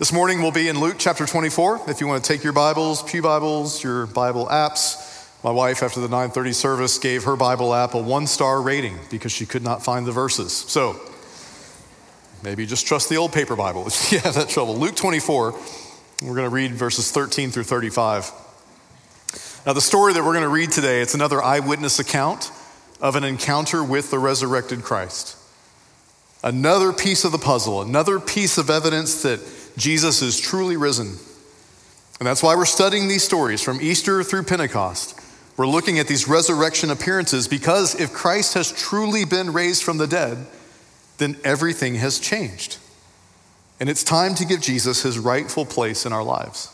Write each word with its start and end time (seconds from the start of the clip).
This 0.00 0.14
morning 0.14 0.40
we'll 0.40 0.50
be 0.50 0.68
in 0.68 0.80
Luke 0.80 0.96
chapter 0.98 1.26
24. 1.26 1.82
If 1.88 2.00
you 2.00 2.06
want 2.06 2.24
to 2.24 2.26
take 2.26 2.42
your 2.42 2.54
Bibles, 2.54 3.02
Pew 3.02 3.20
Bibles, 3.20 3.84
your 3.84 4.06
Bible 4.06 4.46
apps, 4.46 5.28
my 5.44 5.50
wife 5.50 5.82
after 5.82 6.00
the 6.00 6.08
9:30 6.08 6.54
service 6.54 6.98
gave 6.98 7.24
her 7.24 7.36
Bible 7.36 7.74
app 7.74 7.92
a 7.92 7.98
1-star 7.98 8.62
rating 8.62 8.98
because 9.10 9.30
she 9.30 9.44
could 9.44 9.62
not 9.62 9.84
find 9.84 10.06
the 10.06 10.10
verses. 10.10 10.54
So, 10.54 10.98
maybe 12.42 12.64
just 12.64 12.86
trust 12.86 13.10
the 13.10 13.16
old 13.16 13.34
paper 13.34 13.54
Bible 13.54 13.86
if 13.88 14.10
you 14.10 14.20
have 14.20 14.36
that 14.36 14.48
trouble. 14.48 14.74
Luke 14.74 14.96
24, 14.96 15.52
we're 16.22 16.34
going 16.34 16.48
to 16.48 16.48
read 16.48 16.72
verses 16.72 17.10
13 17.10 17.50
through 17.50 17.64
35. 17.64 18.32
Now, 19.66 19.74
the 19.74 19.82
story 19.82 20.14
that 20.14 20.24
we're 20.24 20.32
going 20.32 20.44
to 20.44 20.48
read 20.48 20.72
today, 20.72 21.02
it's 21.02 21.12
another 21.12 21.42
eyewitness 21.42 21.98
account 21.98 22.50
of 23.02 23.16
an 23.16 23.24
encounter 23.24 23.84
with 23.84 24.10
the 24.10 24.18
resurrected 24.18 24.82
Christ. 24.82 25.36
Another 26.42 26.90
piece 26.94 27.26
of 27.26 27.32
the 27.32 27.38
puzzle, 27.38 27.82
another 27.82 28.18
piece 28.18 28.56
of 28.56 28.70
evidence 28.70 29.20
that 29.24 29.40
Jesus 29.76 30.22
is 30.22 30.38
truly 30.38 30.76
risen. 30.76 31.16
And 32.18 32.26
that's 32.26 32.42
why 32.42 32.54
we're 32.54 32.66
studying 32.66 33.08
these 33.08 33.22
stories 33.22 33.62
from 33.62 33.80
Easter 33.80 34.22
through 34.22 34.42
Pentecost. 34.42 35.18
We're 35.56 35.66
looking 35.66 35.98
at 35.98 36.06
these 36.06 36.28
resurrection 36.28 36.90
appearances 36.90 37.48
because 37.48 37.98
if 37.98 38.12
Christ 38.12 38.54
has 38.54 38.72
truly 38.72 39.24
been 39.24 39.52
raised 39.52 39.82
from 39.82 39.98
the 39.98 40.06
dead, 40.06 40.46
then 41.18 41.36
everything 41.44 41.96
has 41.96 42.18
changed. 42.18 42.78
And 43.78 43.88
it's 43.88 44.04
time 44.04 44.34
to 44.36 44.44
give 44.44 44.60
Jesus 44.60 45.02
his 45.02 45.18
rightful 45.18 45.64
place 45.64 46.04
in 46.04 46.12
our 46.12 46.22
lives. 46.22 46.68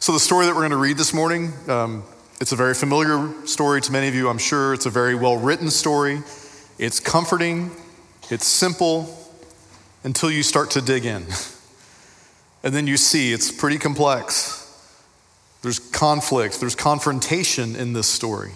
So, 0.00 0.12
the 0.12 0.20
story 0.20 0.46
that 0.46 0.54
we're 0.54 0.62
going 0.62 0.70
to 0.70 0.78
read 0.78 0.96
this 0.96 1.12
morning, 1.12 1.52
um, 1.68 2.04
it's 2.40 2.52
a 2.52 2.56
very 2.56 2.72
familiar 2.72 3.30
story 3.46 3.82
to 3.82 3.92
many 3.92 4.08
of 4.08 4.14
you, 4.14 4.30
I'm 4.30 4.38
sure. 4.38 4.72
It's 4.72 4.86
a 4.86 4.90
very 4.90 5.14
well 5.14 5.36
written 5.36 5.70
story. 5.70 6.22
It's 6.78 7.00
comforting, 7.00 7.70
it's 8.30 8.46
simple 8.46 9.14
until 10.02 10.30
you 10.30 10.42
start 10.42 10.70
to 10.72 10.80
dig 10.80 11.04
in. 11.04 11.26
And 12.62 12.74
then 12.74 12.86
you 12.86 12.96
see 12.96 13.32
it's 13.32 13.50
pretty 13.50 13.78
complex. 13.78 14.56
There's 15.62 15.78
conflict, 15.78 16.60
there's 16.60 16.74
confrontation 16.74 17.76
in 17.76 17.92
this 17.92 18.06
story. 18.06 18.52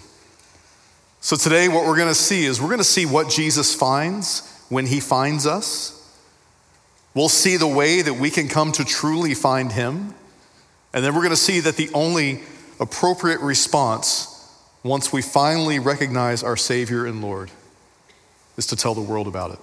So 1.21 1.35
today, 1.35 1.67
what 1.67 1.85
we're 1.85 1.97
going 1.97 2.07
to 2.09 2.15
see 2.15 2.45
is 2.45 2.61
we're 2.61 2.67
going 2.67 2.77
to 2.77 2.83
see 2.83 3.05
what 3.05 3.29
Jesus 3.29 3.73
finds 3.73 4.47
when 4.69 4.85
he 4.85 4.99
finds 4.99 5.47
us. 5.47 5.91
We'll 7.15 7.29
see 7.29 7.57
the 7.57 7.67
way 7.67 8.01
that 8.01 8.13
we 8.13 8.29
can 8.29 8.47
come 8.47 8.71
to 8.73 8.83
truly 8.83 9.33
find 9.33 9.71
him. 9.71 10.13
And 10.93 11.03
then 11.03 11.15
we're 11.15 11.21
going 11.21 11.31
to 11.31 11.35
see 11.35 11.61
that 11.61 11.77
the 11.77 11.89
only 11.93 12.41
appropriate 12.79 13.39
response 13.41 14.31
once 14.83 15.11
we 15.11 15.21
finally 15.21 15.79
recognize 15.79 16.43
our 16.43 16.57
Savior 16.57 17.05
and 17.05 17.23
Lord 17.23 17.49
is 18.57 18.67
to 18.67 18.75
tell 18.75 18.93
the 18.93 19.01
world 19.01 19.27
about 19.27 19.51
it. 19.51 19.59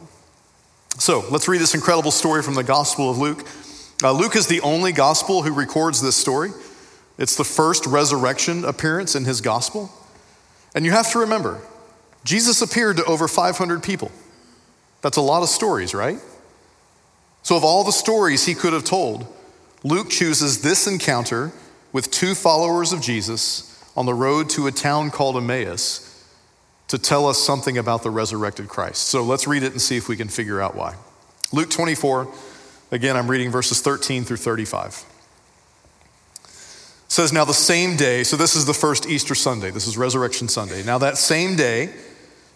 So 0.98 1.24
let's 1.30 1.46
read 1.46 1.60
this 1.60 1.74
incredible 1.74 2.10
story 2.10 2.42
from 2.42 2.54
the 2.54 2.64
Gospel 2.64 3.10
of 3.10 3.18
Luke. 3.18 3.46
Uh, 4.02 4.12
Luke 4.12 4.34
is 4.34 4.48
the 4.48 4.60
only 4.62 4.90
gospel 4.92 5.42
who 5.42 5.52
records 5.52 6.02
this 6.02 6.16
story. 6.16 6.50
It's 7.18 7.36
the 7.36 7.44
first 7.44 7.86
resurrection 7.86 8.64
appearance 8.64 9.14
in 9.14 9.24
his 9.24 9.40
gospel. 9.40 9.90
And 10.74 10.84
you 10.84 10.90
have 10.90 11.12
to 11.12 11.20
remember, 11.20 11.60
Jesus 12.24 12.62
appeared 12.62 12.96
to 12.96 13.04
over 13.04 13.28
500 13.28 13.82
people. 13.82 14.10
That's 15.02 15.16
a 15.16 15.22
lot 15.22 15.42
of 15.42 15.48
stories, 15.48 15.94
right? 15.94 16.18
So, 17.42 17.56
of 17.56 17.64
all 17.64 17.84
the 17.84 17.92
stories 17.92 18.46
he 18.46 18.54
could 18.54 18.72
have 18.72 18.84
told, 18.84 19.26
Luke 19.84 20.10
chooses 20.10 20.62
this 20.62 20.86
encounter 20.86 21.52
with 21.92 22.10
two 22.10 22.34
followers 22.34 22.92
of 22.92 23.02
Jesus 23.02 23.68
on 23.96 24.06
the 24.06 24.14
road 24.14 24.48
to 24.50 24.66
a 24.66 24.72
town 24.72 25.10
called 25.10 25.36
Emmaus 25.36 26.08
to 26.88 26.98
tell 26.98 27.26
us 27.26 27.38
something 27.38 27.78
about 27.78 28.02
the 28.02 28.10
resurrected 28.10 28.68
Christ. 28.68 29.08
So 29.08 29.22
let's 29.22 29.46
read 29.46 29.62
it 29.62 29.72
and 29.72 29.80
see 29.80 29.96
if 29.96 30.08
we 30.08 30.16
can 30.16 30.28
figure 30.28 30.60
out 30.60 30.74
why. 30.74 30.94
Luke 31.52 31.70
24, 31.70 32.28
Again, 32.92 33.16
I'm 33.16 33.30
reading 33.30 33.50
verses 33.50 33.80
13 33.80 34.24
through 34.24 34.36
35. 34.36 35.06
It 36.44 36.50
says, 37.08 37.32
Now 37.32 37.46
the 37.46 37.54
same 37.54 37.96
day, 37.96 38.22
so 38.22 38.36
this 38.36 38.54
is 38.54 38.66
the 38.66 38.74
first 38.74 39.08
Easter 39.08 39.34
Sunday, 39.34 39.70
this 39.70 39.86
is 39.86 39.96
Resurrection 39.96 40.46
Sunday. 40.46 40.82
Now 40.82 40.98
that 40.98 41.16
same 41.16 41.56
day, 41.56 41.94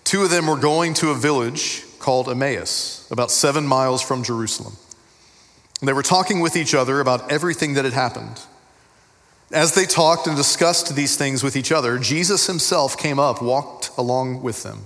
two 0.04 0.22
of 0.22 0.30
them 0.30 0.46
were 0.46 0.58
going 0.58 0.92
to 0.94 1.10
a 1.10 1.14
village 1.14 1.84
called 2.00 2.28
Emmaus, 2.28 3.10
about 3.10 3.30
seven 3.30 3.66
miles 3.66 4.02
from 4.02 4.22
Jerusalem. 4.22 4.76
And 5.80 5.88
they 5.88 5.94
were 5.94 6.02
talking 6.02 6.40
with 6.40 6.54
each 6.54 6.74
other 6.74 7.00
about 7.00 7.32
everything 7.32 7.72
that 7.72 7.86
had 7.86 7.94
happened. 7.94 8.42
As 9.52 9.74
they 9.74 9.86
talked 9.86 10.26
and 10.26 10.36
discussed 10.36 10.94
these 10.94 11.16
things 11.16 11.42
with 11.42 11.56
each 11.56 11.72
other, 11.72 11.98
Jesus 11.98 12.46
himself 12.46 12.98
came 12.98 13.18
up, 13.18 13.40
walked 13.40 13.90
along 13.96 14.42
with 14.42 14.64
them, 14.64 14.84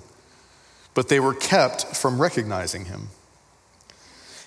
but 0.95 1.09
they 1.09 1.19
were 1.19 1.35
kept 1.35 1.97
from 1.97 2.23
recognizing 2.23 2.85
him. 2.85 3.09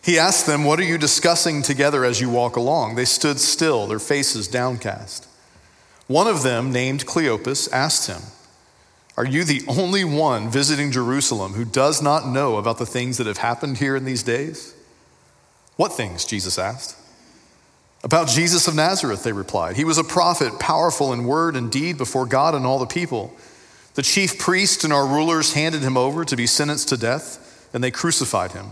He 0.04 0.20
asked 0.20 0.46
them, 0.46 0.66
What 0.66 0.80
are 0.80 0.84
you 0.84 0.98
discussing 0.98 1.62
together 1.62 2.04
as 2.04 2.20
you 2.20 2.30
walk 2.30 2.58
along? 2.58 2.96
They 2.96 3.06
stood 3.06 3.40
still, 3.40 3.88
their 3.88 4.00
faces 4.00 4.50
downcast. 4.50 5.28
One 6.08 6.28
of 6.28 6.44
them, 6.44 6.74
named 6.74 7.06
Cleopas, 7.06 7.72
asked 7.72 8.08
him, 8.08 8.22
Are 9.16 9.26
you 9.26 9.46
the 9.46 9.64
only 9.68 10.04
one 10.04 10.50
visiting 10.50 10.92
Jerusalem 10.92 11.54
who 11.54 11.64
does 11.64 12.02
not 12.02 12.28
know 12.28 12.58
about 12.58 12.80
the 12.80 12.86
things 12.86 13.18
that 13.18 13.28
have 13.28 13.38
happened 13.38 13.78
here 13.78 13.96
in 13.96 14.04
these 14.04 14.24
days? 14.24 14.76
What 15.78 15.94
things? 15.94 16.26
Jesus 16.26 16.60
asked. 16.60 16.98
About 18.04 18.28
Jesus 18.28 18.68
of 18.68 18.76
Nazareth, 18.76 19.24
they 19.24 19.32
replied. 19.32 19.78
He 19.78 19.86
was 19.86 19.98
a 19.98 20.04
prophet, 20.04 20.60
powerful 20.60 21.14
in 21.14 21.24
word 21.24 21.56
and 21.56 21.72
deed 21.72 21.98
before 21.98 22.26
God 22.26 22.54
and 22.54 22.66
all 22.66 22.78
the 22.78 22.86
people. 22.86 23.34
The 23.94 24.02
chief 24.02 24.38
priests 24.38 24.84
and 24.84 24.92
our 24.92 25.08
rulers 25.08 25.54
handed 25.54 25.82
him 25.82 25.96
over 25.96 26.26
to 26.26 26.36
be 26.36 26.46
sentenced 26.46 26.90
to 26.90 26.98
death, 26.98 27.70
and 27.74 27.82
they 27.82 27.92
crucified 27.92 28.52
him. 28.52 28.72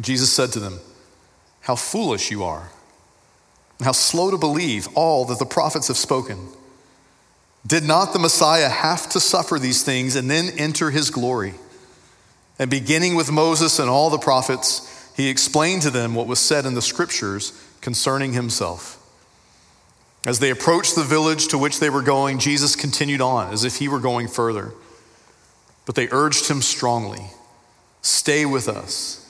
Jesus 0.00 0.32
said 0.32 0.52
to 0.52 0.60
them, 0.60 0.80
How 1.62 1.76
foolish 1.76 2.30
you 2.30 2.42
are, 2.42 2.70
and 3.78 3.86
how 3.86 3.92
slow 3.92 4.30
to 4.30 4.38
believe 4.38 4.88
all 4.94 5.24
that 5.26 5.38
the 5.38 5.46
prophets 5.46 5.88
have 5.88 5.96
spoken. 5.96 6.48
Did 7.66 7.84
not 7.84 8.12
the 8.12 8.18
Messiah 8.18 8.68
have 8.68 9.08
to 9.10 9.20
suffer 9.20 9.58
these 9.58 9.82
things 9.82 10.16
and 10.16 10.30
then 10.30 10.50
enter 10.56 10.90
his 10.90 11.10
glory? 11.10 11.54
And 12.58 12.70
beginning 12.70 13.14
with 13.14 13.30
Moses 13.30 13.78
and 13.78 13.90
all 13.90 14.10
the 14.10 14.18
prophets, 14.18 15.10
he 15.16 15.28
explained 15.28 15.82
to 15.82 15.90
them 15.90 16.14
what 16.14 16.26
was 16.26 16.38
said 16.38 16.64
in 16.64 16.74
the 16.74 16.82
scriptures 16.82 17.52
concerning 17.80 18.32
himself. 18.32 18.96
As 20.26 20.38
they 20.38 20.50
approached 20.50 20.94
the 20.94 21.04
village 21.04 21.48
to 21.48 21.58
which 21.58 21.80
they 21.80 21.90
were 21.90 22.02
going, 22.02 22.38
Jesus 22.38 22.76
continued 22.76 23.20
on 23.22 23.52
as 23.52 23.64
if 23.64 23.76
he 23.76 23.88
were 23.88 23.98
going 23.98 24.28
further. 24.28 24.72
But 25.86 25.94
they 25.94 26.08
urged 26.10 26.48
him 26.48 26.62
strongly 26.62 27.30
Stay 28.02 28.46
with 28.46 28.66
us 28.66 29.29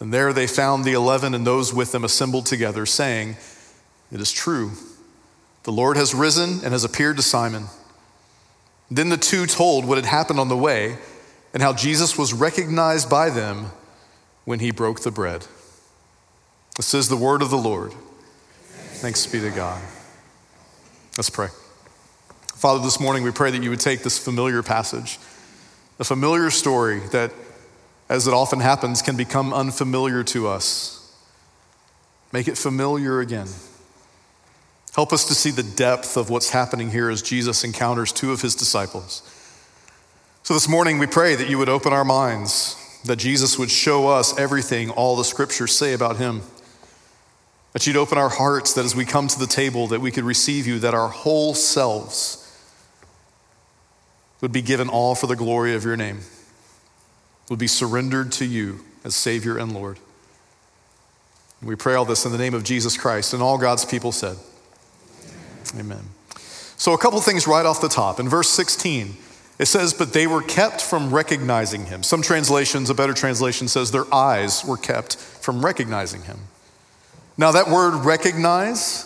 And 0.00 0.12
there 0.12 0.32
they 0.32 0.46
found 0.46 0.84
the 0.84 0.92
eleven 0.92 1.34
and 1.34 1.46
those 1.46 1.74
with 1.74 1.92
them 1.92 2.04
assembled 2.04 2.46
together, 2.46 2.86
saying, 2.86 3.36
It 4.12 4.20
is 4.20 4.32
true, 4.32 4.72
the 5.64 5.72
Lord 5.72 5.96
has 5.96 6.14
risen 6.14 6.64
and 6.64 6.72
has 6.72 6.84
appeared 6.84 7.16
to 7.16 7.22
Simon. 7.22 7.66
Then 8.90 9.08
the 9.08 9.16
two 9.16 9.46
told 9.46 9.84
what 9.84 9.98
had 9.98 10.06
happened 10.06 10.40
on 10.40 10.48
the 10.48 10.56
way 10.56 10.96
and 11.52 11.62
how 11.62 11.72
Jesus 11.72 12.16
was 12.16 12.32
recognized 12.32 13.10
by 13.10 13.28
them 13.30 13.72
when 14.44 14.60
he 14.60 14.70
broke 14.70 15.00
the 15.00 15.10
bread. 15.10 15.46
This 16.76 16.94
is 16.94 17.08
the 17.08 17.16
word 17.16 17.42
of 17.42 17.50
the 17.50 17.58
Lord. 17.58 17.92
Thanks 19.00 19.26
be 19.26 19.40
to 19.40 19.50
God. 19.50 19.82
Let's 21.16 21.28
pray. 21.28 21.48
Father, 22.54 22.82
this 22.82 22.98
morning 22.98 23.24
we 23.24 23.30
pray 23.30 23.50
that 23.50 23.62
you 23.62 23.70
would 23.70 23.80
take 23.80 24.02
this 24.02 24.18
familiar 24.18 24.62
passage, 24.62 25.18
a 25.98 26.04
familiar 26.04 26.50
story 26.50 27.00
that 27.12 27.32
as 28.08 28.26
it 28.26 28.34
often 28.34 28.60
happens, 28.60 29.02
can 29.02 29.16
become 29.16 29.52
unfamiliar 29.52 30.24
to 30.24 30.48
us. 30.48 31.14
Make 32.32 32.48
it 32.48 32.58
familiar 32.58 33.20
again. 33.20 33.48
Help 34.94 35.12
us 35.12 35.26
to 35.28 35.34
see 35.34 35.50
the 35.50 35.62
depth 35.62 36.16
of 36.16 36.30
what's 36.30 36.50
happening 36.50 36.90
here 36.90 37.10
as 37.10 37.22
Jesus 37.22 37.64
encounters 37.64 38.12
two 38.12 38.32
of 38.32 38.42
his 38.42 38.54
disciples. 38.54 39.22
So 40.42 40.54
this 40.54 40.68
morning, 40.68 40.98
we 40.98 41.06
pray 41.06 41.34
that 41.34 41.48
you 41.50 41.58
would 41.58 41.68
open 41.68 41.92
our 41.92 42.04
minds, 42.04 42.74
that 43.04 43.16
Jesus 43.16 43.58
would 43.58 43.70
show 43.70 44.08
us 44.08 44.36
everything 44.38 44.90
all 44.90 45.14
the 45.14 45.24
scriptures 45.24 45.76
say 45.76 45.92
about 45.92 46.16
him. 46.16 46.42
That 47.74 47.86
you'd 47.86 47.96
open 47.96 48.18
our 48.18 48.30
hearts, 48.30 48.72
that 48.74 48.84
as 48.84 48.96
we 48.96 49.04
come 49.04 49.28
to 49.28 49.38
the 49.38 49.46
table, 49.46 49.86
that 49.88 50.00
we 50.00 50.10
could 50.10 50.24
receive 50.24 50.66
you, 50.66 50.78
that 50.78 50.94
our 50.94 51.08
whole 51.08 51.54
selves 51.54 52.44
would 54.40 54.52
be 54.52 54.62
given 54.62 54.88
all 54.88 55.14
for 55.14 55.26
the 55.26 55.36
glory 55.36 55.74
of 55.74 55.84
your 55.84 55.96
name, 55.96 56.20
would 57.48 57.58
be 57.58 57.66
surrendered 57.66 58.32
to 58.32 58.44
you 58.44 58.84
as 59.04 59.14
Savior 59.14 59.58
and 59.58 59.72
Lord. 59.72 59.98
We 61.62 61.74
pray 61.74 61.94
all 61.94 62.04
this 62.04 62.24
in 62.24 62.32
the 62.32 62.38
name 62.38 62.54
of 62.54 62.62
Jesus 62.62 62.96
Christ, 62.96 63.32
and 63.34 63.42
all 63.42 63.58
God's 63.58 63.84
people 63.84 64.12
said, 64.12 64.36
Amen. 65.74 65.84
Amen. 65.84 66.04
So, 66.76 66.92
a 66.92 66.98
couple 66.98 67.20
things 67.20 67.48
right 67.48 67.66
off 67.66 67.80
the 67.80 67.88
top. 67.88 68.20
In 68.20 68.28
verse 68.28 68.48
16, 68.50 69.16
it 69.58 69.66
says, 69.66 69.92
But 69.92 70.12
they 70.12 70.28
were 70.28 70.42
kept 70.42 70.80
from 70.80 71.12
recognizing 71.12 71.86
him. 71.86 72.04
Some 72.04 72.22
translations, 72.22 72.90
a 72.90 72.94
better 72.94 73.14
translation 73.14 73.66
says, 73.66 73.90
Their 73.90 74.12
eyes 74.14 74.64
were 74.64 74.76
kept 74.76 75.16
from 75.16 75.64
recognizing 75.64 76.22
him. 76.22 76.38
Now, 77.36 77.50
that 77.50 77.68
word 77.68 78.04
recognize, 78.04 79.04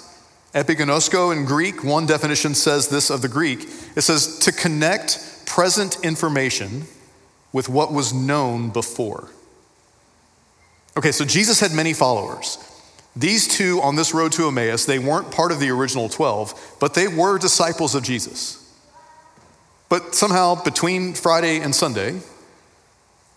epiginosko 0.54 1.34
in 1.34 1.46
Greek, 1.46 1.82
one 1.82 2.04
definition 2.04 2.54
says 2.54 2.88
this 2.88 3.08
of 3.08 3.22
the 3.22 3.28
Greek 3.28 3.62
it 3.96 4.02
says 4.02 4.38
to 4.40 4.52
connect 4.52 5.46
present 5.46 6.02
information 6.04 6.84
with 7.52 7.68
what 7.68 7.92
was 7.92 8.12
known 8.12 8.70
before. 8.70 9.28
Okay, 10.96 11.12
so 11.12 11.24
Jesus 11.24 11.60
had 11.60 11.72
many 11.72 11.92
followers. 11.92 12.58
These 13.14 13.48
two 13.48 13.80
on 13.82 13.96
this 13.96 14.14
road 14.14 14.32
to 14.32 14.48
Emmaus, 14.48 14.84
they 14.84 14.98
weren't 14.98 15.30
part 15.30 15.52
of 15.52 15.60
the 15.60 15.70
original 15.70 16.08
12, 16.08 16.76
but 16.80 16.94
they 16.94 17.08
were 17.08 17.38
disciples 17.38 17.94
of 17.94 18.02
Jesus. 18.02 18.58
But 19.88 20.14
somehow, 20.14 20.62
between 20.62 21.12
Friday 21.12 21.60
and 21.60 21.74
Sunday, 21.74 22.20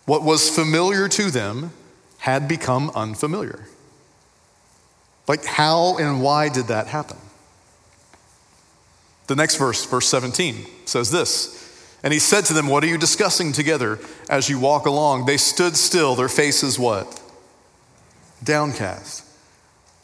what 0.06 0.22
was 0.22 0.48
familiar 0.48 1.08
to 1.08 1.30
them 1.30 1.72
had 2.18 2.48
become 2.48 2.90
unfamiliar. 2.94 3.66
Like, 5.28 5.44
how 5.44 5.98
and 5.98 6.22
why 6.22 6.48
did 6.48 6.68
that 6.68 6.86
happen? 6.86 7.18
The 9.26 9.36
next 9.36 9.56
verse, 9.56 9.84
verse 9.84 10.06
17, 10.06 10.66
says 10.86 11.10
this 11.10 11.55
And 12.02 12.12
he 12.12 12.18
said 12.18 12.44
to 12.46 12.52
them, 12.52 12.68
What 12.68 12.84
are 12.84 12.88
you 12.88 12.98
discussing 12.98 13.52
together 13.52 13.98
as 14.28 14.48
you 14.48 14.58
walk 14.58 14.86
along? 14.86 15.26
They 15.26 15.36
stood 15.36 15.76
still, 15.76 16.14
their 16.14 16.28
faces 16.28 16.78
what? 16.78 17.20
Downcast. 18.44 19.24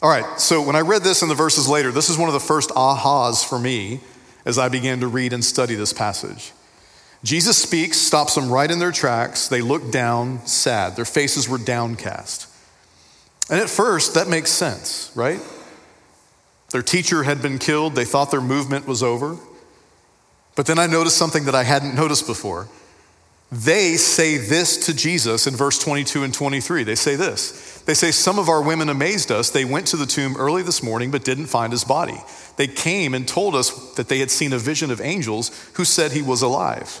All 0.01 0.09
right, 0.09 0.39
so 0.39 0.61
when 0.61 0.75
I 0.75 0.81
read 0.81 1.03
this 1.03 1.21
in 1.21 1.29
the 1.29 1.35
verses 1.35 1.69
later, 1.69 1.91
this 1.91 2.09
is 2.09 2.17
one 2.17 2.27
of 2.27 2.33
the 2.33 2.39
first 2.39 2.71
ahas 2.71 3.47
for 3.47 3.57
me 3.57 4.01
as 4.43 4.57
I 4.57 4.67
began 4.67 4.99
to 4.99 5.07
read 5.07 5.31
and 5.31 5.45
study 5.45 5.75
this 5.75 5.93
passage. 5.93 6.51
Jesus 7.23 7.57
speaks, 7.57 7.97
stops 7.97 8.35
them 8.35 8.51
right 8.51 8.69
in 8.69 8.79
their 8.79 8.91
tracks. 8.91 9.47
They 9.47 9.61
look 9.61 9.91
down, 9.91 10.45
sad. 10.45 10.97
Their 10.97 11.05
faces 11.05 11.47
were 11.47 11.57
downcast. 11.57 12.49
And 13.49 13.61
at 13.61 13.69
first, 13.69 14.13
that 14.15 14.27
makes 14.27 14.51
sense, 14.51 15.09
right? 15.15 15.39
Their 16.71 16.81
teacher 16.81 17.23
had 17.23 17.41
been 17.41 17.59
killed. 17.59 17.95
They 17.95 18.03
thought 18.03 18.31
their 18.31 18.41
movement 18.41 18.85
was 18.85 19.01
over. 19.01 19.37
But 20.55 20.65
then 20.65 20.79
I 20.79 20.87
noticed 20.87 21.17
something 21.17 21.45
that 21.45 21.55
I 21.55 21.63
hadn't 21.63 21.95
noticed 21.95 22.27
before. 22.27 22.67
They 23.51 23.97
say 23.97 24.37
this 24.37 24.87
to 24.87 24.95
Jesus 24.95 25.45
in 25.45 25.55
verse 25.55 25.77
22 25.77 26.23
and 26.23 26.33
23. 26.33 26.83
They 26.83 26.95
say 26.95 27.15
this. 27.15 27.81
They 27.85 27.93
say, 27.93 28.09
Some 28.09 28.39
of 28.39 28.49
our 28.49 28.63
women 28.63 28.89
amazed 28.89 29.31
us. 29.31 29.51
They 29.51 29.65
went 29.65 29.87
to 29.87 29.97
the 29.97 30.07
tomb 30.07 30.35
early 30.37 30.63
this 30.63 30.81
morning 30.81 31.11
but 31.11 31.23
didn't 31.23 31.47
find 31.47 31.71
his 31.71 31.83
body. 31.83 32.17
They 32.57 32.67
came 32.67 33.13
and 33.13 33.27
told 33.27 33.55
us 33.55 33.93
that 33.93 34.09
they 34.09 34.19
had 34.19 34.31
seen 34.31 34.53
a 34.53 34.57
vision 34.57 34.89
of 34.89 35.01
angels 35.01 35.51
who 35.75 35.85
said 35.85 36.11
he 36.11 36.21
was 36.21 36.41
alive. 36.41 36.99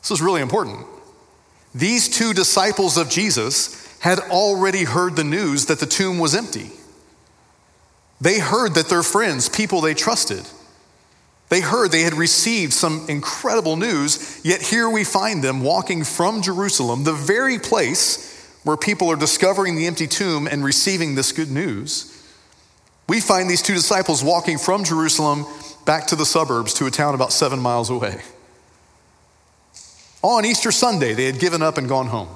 This 0.00 0.10
is 0.10 0.22
really 0.22 0.40
important. 0.40 0.86
These 1.74 2.08
two 2.08 2.32
disciples 2.32 2.96
of 2.96 3.10
Jesus 3.10 3.86
had 4.00 4.18
already 4.18 4.84
heard 4.84 5.14
the 5.14 5.24
news 5.24 5.66
that 5.66 5.78
the 5.78 5.86
tomb 5.86 6.18
was 6.18 6.34
empty. 6.34 6.70
They 8.20 8.38
heard 8.38 8.74
that 8.74 8.88
their 8.88 9.02
friends, 9.02 9.48
people 9.48 9.80
they 9.80 9.94
trusted, 9.94 10.44
they 11.48 11.60
heard 11.60 11.92
they 11.92 12.02
had 12.02 12.14
received 12.14 12.72
some 12.72 13.06
incredible 13.08 13.76
news, 13.76 14.40
yet 14.44 14.62
here 14.62 14.90
we 14.90 15.04
find 15.04 15.44
them 15.44 15.62
walking 15.62 16.02
from 16.02 16.42
Jerusalem, 16.42 17.04
the 17.04 17.12
very 17.12 17.58
place 17.58 18.32
where 18.64 18.76
people 18.76 19.08
are 19.10 19.16
discovering 19.16 19.76
the 19.76 19.86
empty 19.86 20.08
tomb 20.08 20.48
and 20.48 20.64
receiving 20.64 21.14
this 21.14 21.30
good 21.30 21.50
news. 21.50 22.12
We 23.08 23.20
find 23.20 23.48
these 23.48 23.62
two 23.62 23.74
disciples 23.74 24.24
walking 24.24 24.58
from 24.58 24.82
Jerusalem 24.82 25.46
back 25.84 26.08
to 26.08 26.16
the 26.16 26.26
suburbs 26.26 26.74
to 26.74 26.86
a 26.86 26.90
town 26.90 27.14
about 27.14 27.32
seven 27.32 27.60
miles 27.60 27.90
away. 27.90 28.20
On 30.22 30.44
Easter 30.44 30.72
Sunday, 30.72 31.14
they 31.14 31.26
had 31.26 31.38
given 31.38 31.62
up 31.62 31.78
and 31.78 31.88
gone 31.88 32.08
home. 32.08 32.28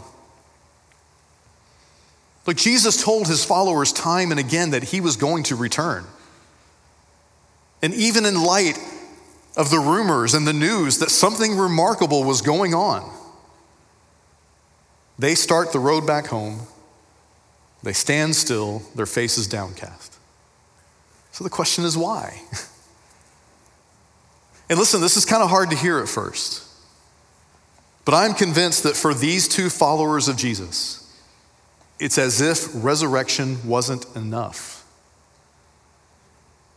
But 2.45 2.57
Jesus 2.57 3.03
told 3.03 3.27
his 3.27 3.45
followers 3.45 3.93
time 3.93 4.31
and 4.31 4.39
again 4.39 4.71
that 4.71 4.85
he 4.85 5.01
was 5.01 5.17
going 5.17 5.43
to 5.45 5.57
return. 5.57 6.05
And 7.83 7.93
even 7.95 8.25
in 8.25 8.41
light 8.41 8.79
of 9.61 9.69
the 9.69 9.79
rumors 9.79 10.33
and 10.33 10.47
the 10.47 10.55
news 10.55 10.99
that 10.99 11.11
something 11.11 11.55
remarkable 11.55 12.25
was 12.25 12.41
going 12.41 12.73
on, 12.73 13.09
they 15.19 15.35
start 15.35 15.73
the 15.73 15.79
road 15.79 16.07
back 16.07 16.29
home. 16.29 16.61
They 17.83 17.93
stand 17.93 18.37
still, 18.37 18.83
their 18.95 19.05
faces 19.05 19.47
downcast. 19.47 20.17
So 21.33 21.45
the 21.45 21.51
question 21.51 21.85
is 21.85 21.97
why? 21.97 22.41
and 24.71 24.79
listen, 24.79 25.03
this 25.03 25.19
is 25.19 25.27
kind 25.27 25.43
of 25.43 25.51
hard 25.51 25.69
to 25.71 25.77
hear 25.77 25.99
at 25.99 26.09
first. 26.09 26.67
But 28.07 28.15
I'm 28.15 28.33
convinced 28.33 28.85
that 28.85 28.97
for 28.97 29.13
these 29.13 29.47
two 29.47 29.69
followers 29.69 30.27
of 30.27 30.39
Jesus, 30.39 31.07
it's 31.99 32.17
as 32.17 32.41
if 32.41 32.67
resurrection 32.83 33.59
wasn't 33.69 34.07
enough. 34.17 34.87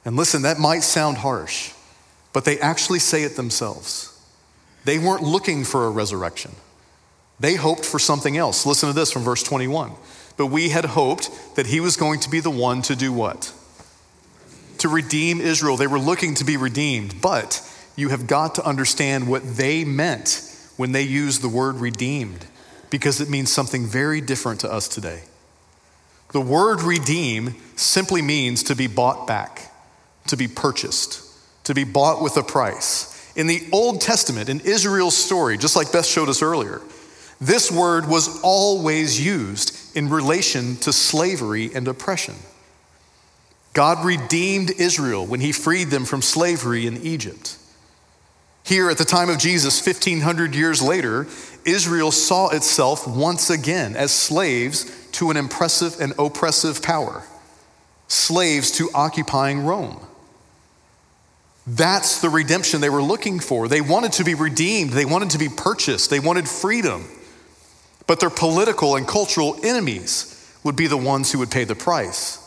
And 0.03 0.17
listen, 0.17 0.41
that 0.41 0.59
might 0.59 0.83
sound 0.83 1.19
harsh, 1.19 1.71
but 2.33 2.45
they 2.45 2.59
actually 2.59 2.99
say 2.99 3.23
it 3.23 3.35
themselves. 3.35 4.09
They 4.85 4.99
weren't 4.99 5.23
looking 5.23 5.63
for 5.63 5.85
a 5.85 5.89
resurrection, 5.89 6.51
they 7.39 7.55
hoped 7.55 7.85
for 7.85 7.99
something 7.99 8.37
else. 8.37 8.65
Listen 8.65 8.89
to 8.89 8.93
this 8.93 9.11
from 9.11 9.23
verse 9.23 9.43
21. 9.43 9.91
But 10.35 10.47
we 10.47 10.69
had 10.69 10.85
hoped 10.85 11.29
that 11.55 11.67
he 11.67 11.79
was 11.79 11.95
going 11.95 12.19
to 12.21 12.29
be 12.29 12.39
the 12.39 12.49
one 12.49 12.81
to 12.83 12.95
do 12.95 13.13
what? 13.13 13.53
To 14.79 14.89
redeem 14.89 15.39
Israel. 15.39 15.77
They 15.77 15.87
were 15.87 15.99
looking 15.99 16.33
to 16.35 16.43
be 16.43 16.57
redeemed, 16.57 17.21
but 17.21 17.61
you 17.95 18.09
have 18.09 18.25
got 18.25 18.55
to 18.55 18.65
understand 18.65 19.27
what 19.27 19.57
they 19.57 19.85
meant 19.85 20.41
when 20.77 20.91
they 20.91 21.03
used 21.03 21.43
the 21.43 21.49
word 21.49 21.75
redeemed 21.75 22.47
because 22.89 23.21
it 23.21 23.29
means 23.29 23.51
something 23.51 23.85
very 23.85 24.21
different 24.21 24.59
to 24.61 24.71
us 24.71 24.87
today. 24.87 25.23
The 26.31 26.41
word 26.41 26.81
redeem 26.81 27.55
simply 27.75 28.21
means 28.21 28.63
to 28.63 28.75
be 28.75 28.87
bought 28.87 29.27
back, 29.27 29.71
to 30.27 30.35
be 30.35 30.47
purchased, 30.47 31.21
to 31.63 31.73
be 31.73 31.83
bought 31.83 32.21
with 32.21 32.37
a 32.37 32.43
price. 32.43 33.31
In 33.35 33.47
the 33.47 33.67
Old 33.71 34.01
Testament, 34.01 34.49
in 34.49 34.59
Israel's 34.61 35.17
story, 35.17 35.57
just 35.57 35.75
like 35.75 35.91
Beth 35.91 36.05
showed 36.05 36.29
us 36.29 36.41
earlier, 36.41 36.81
this 37.41 37.71
word 37.71 38.07
was 38.07 38.41
always 38.41 39.23
used 39.23 39.97
in 39.97 40.09
relation 40.09 40.75
to 40.77 40.93
slavery 40.93 41.71
and 41.73 41.87
oppression. 41.87 42.35
God 43.73 44.05
redeemed 44.05 44.71
Israel 44.71 45.25
when 45.25 45.39
he 45.39 45.51
freed 45.51 45.89
them 45.89 46.05
from 46.05 46.21
slavery 46.21 46.85
in 46.85 46.97
Egypt. 46.97 47.57
Here 48.63 48.89
at 48.89 48.97
the 48.97 49.05
time 49.05 49.29
of 49.29 49.39
Jesus, 49.39 49.85
1500 49.85 50.55
years 50.55 50.81
later, 50.81 51.27
Israel 51.65 52.11
saw 52.11 52.49
itself 52.49 53.07
once 53.07 53.49
again 53.49 53.95
as 53.95 54.11
slaves 54.11 54.85
to 55.13 55.31
an 55.31 55.37
impressive 55.37 55.99
and 55.99 56.13
oppressive 56.17 56.81
power, 56.81 57.23
slaves 58.07 58.71
to 58.71 58.89
occupying 58.93 59.65
Rome. 59.65 59.99
That's 61.65 62.19
the 62.21 62.29
redemption 62.29 62.81
they 62.81 62.89
were 62.89 63.01
looking 63.01 63.39
for. 63.39 63.67
They 63.67 63.81
wanted 63.81 64.13
to 64.13 64.23
be 64.23 64.35
redeemed, 64.35 64.91
they 64.91 65.05
wanted 65.05 65.31
to 65.31 65.37
be 65.37 65.49
purchased, 65.49 66.09
they 66.09 66.19
wanted 66.19 66.47
freedom. 66.47 67.05
But 68.05 68.19
their 68.19 68.29
political 68.29 68.95
and 68.95 69.07
cultural 69.07 69.57
enemies 69.63 70.29
would 70.63 70.75
be 70.75 70.87
the 70.87 70.97
ones 70.97 71.31
who 71.31 71.39
would 71.39 71.51
pay 71.51 71.63
the 71.63 71.75
price. 71.75 72.39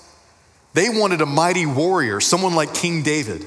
They 0.74 0.90
wanted 0.90 1.22
a 1.22 1.26
mighty 1.26 1.64
warrior, 1.64 2.20
someone 2.20 2.54
like 2.54 2.74
King 2.74 3.02
David, 3.02 3.46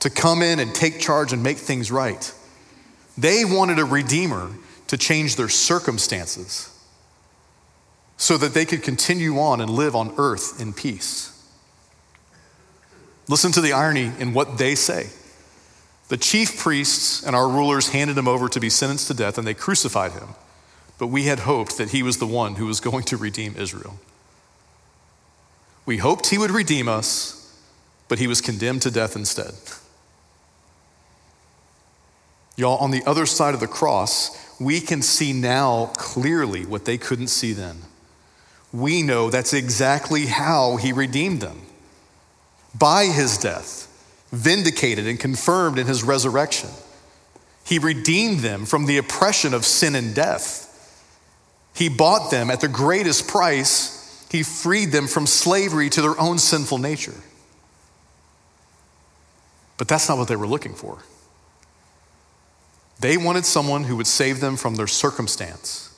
to 0.00 0.10
come 0.10 0.42
in 0.42 0.58
and 0.58 0.74
take 0.74 1.00
charge 1.00 1.32
and 1.32 1.42
make 1.42 1.56
things 1.56 1.90
right. 1.90 2.32
They 3.16 3.44
wanted 3.46 3.78
a 3.78 3.84
redeemer 3.84 4.50
to 4.88 4.98
change 4.98 5.36
their 5.36 5.48
circumstances 5.48 6.68
so 8.16 8.36
that 8.36 8.52
they 8.52 8.66
could 8.66 8.82
continue 8.82 9.38
on 9.38 9.62
and 9.62 9.70
live 9.70 9.96
on 9.96 10.12
earth 10.18 10.60
in 10.60 10.74
peace. 10.74 11.29
Listen 13.30 13.52
to 13.52 13.60
the 13.60 13.72
irony 13.72 14.10
in 14.18 14.34
what 14.34 14.58
they 14.58 14.74
say. 14.74 15.08
The 16.08 16.16
chief 16.16 16.58
priests 16.58 17.22
and 17.24 17.36
our 17.36 17.48
rulers 17.48 17.90
handed 17.90 18.18
him 18.18 18.26
over 18.26 18.48
to 18.48 18.58
be 18.58 18.68
sentenced 18.68 19.06
to 19.06 19.14
death, 19.14 19.38
and 19.38 19.46
they 19.46 19.54
crucified 19.54 20.10
him. 20.10 20.30
But 20.98 21.06
we 21.06 21.22
had 21.22 21.38
hoped 21.38 21.78
that 21.78 21.90
he 21.90 22.02
was 22.02 22.18
the 22.18 22.26
one 22.26 22.56
who 22.56 22.66
was 22.66 22.80
going 22.80 23.04
to 23.04 23.16
redeem 23.16 23.54
Israel. 23.56 24.00
We 25.86 25.98
hoped 25.98 26.30
he 26.30 26.38
would 26.38 26.50
redeem 26.50 26.88
us, 26.88 27.56
but 28.08 28.18
he 28.18 28.26
was 28.26 28.40
condemned 28.40 28.82
to 28.82 28.90
death 28.90 29.14
instead. 29.14 29.54
Y'all, 32.56 32.78
on 32.78 32.90
the 32.90 33.04
other 33.06 33.26
side 33.26 33.54
of 33.54 33.60
the 33.60 33.68
cross, 33.68 34.58
we 34.58 34.80
can 34.80 35.02
see 35.02 35.32
now 35.32 35.92
clearly 35.96 36.66
what 36.66 36.84
they 36.84 36.98
couldn't 36.98 37.28
see 37.28 37.52
then. 37.52 37.76
We 38.72 39.02
know 39.02 39.30
that's 39.30 39.52
exactly 39.52 40.26
how 40.26 40.78
he 40.78 40.92
redeemed 40.92 41.40
them 41.40 41.62
by 42.78 43.06
his 43.06 43.38
death, 43.38 43.86
vindicated 44.30 45.06
and 45.06 45.18
confirmed 45.18 45.78
in 45.78 45.86
his 45.86 46.02
resurrection. 46.02 46.70
He 47.64 47.78
redeemed 47.78 48.40
them 48.40 48.66
from 48.66 48.86
the 48.86 48.98
oppression 48.98 49.54
of 49.54 49.64
sin 49.64 49.94
and 49.94 50.14
death. 50.14 50.66
He 51.74 51.88
bought 51.88 52.30
them 52.30 52.50
at 52.50 52.60
the 52.60 52.68
greatest 52.68 53.28
price. 53.28 54.26
He 54.30 54.42
freed 54.42 54.92
them 54.92 55.06
from 55.06 55.26
slavery 55.26 55.88
to 55.90 56.02
their 56.02 56.18
own 56.18 56.38
sinful 56.38 56.78
nature. 56.78 57.14
But 59.76 59.88
that's 59.88 60.08
not 60.08 60.18
what 60.18 60.28
they 60.28 60.36
were 60.36 60.46
looking 60.46 60.74
for. 60.74 60.98
They 63.00 63.16
wanted 63.16 63.46
someone 63.46 63.84
who 63.84 63.96
would 63.96 64.06
save 64.06 64.40
them 64.40 64.56
from 64.56 64.74
their 64.74 64.86
circumstance, 64.86 65.96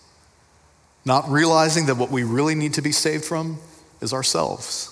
not 1.04 1.28
realizing 1.28 1.86
that 1.86 1.96
what 1.96 2.10
we 2.10 2.22
really 2.22 2.54
need 2.54 2.74
to 2.74 2.82
be 2.82 2.92
saved 2.92 3.24
from 3.24 3.58
is 4.00 4.12
ourselves. 4.12 4.91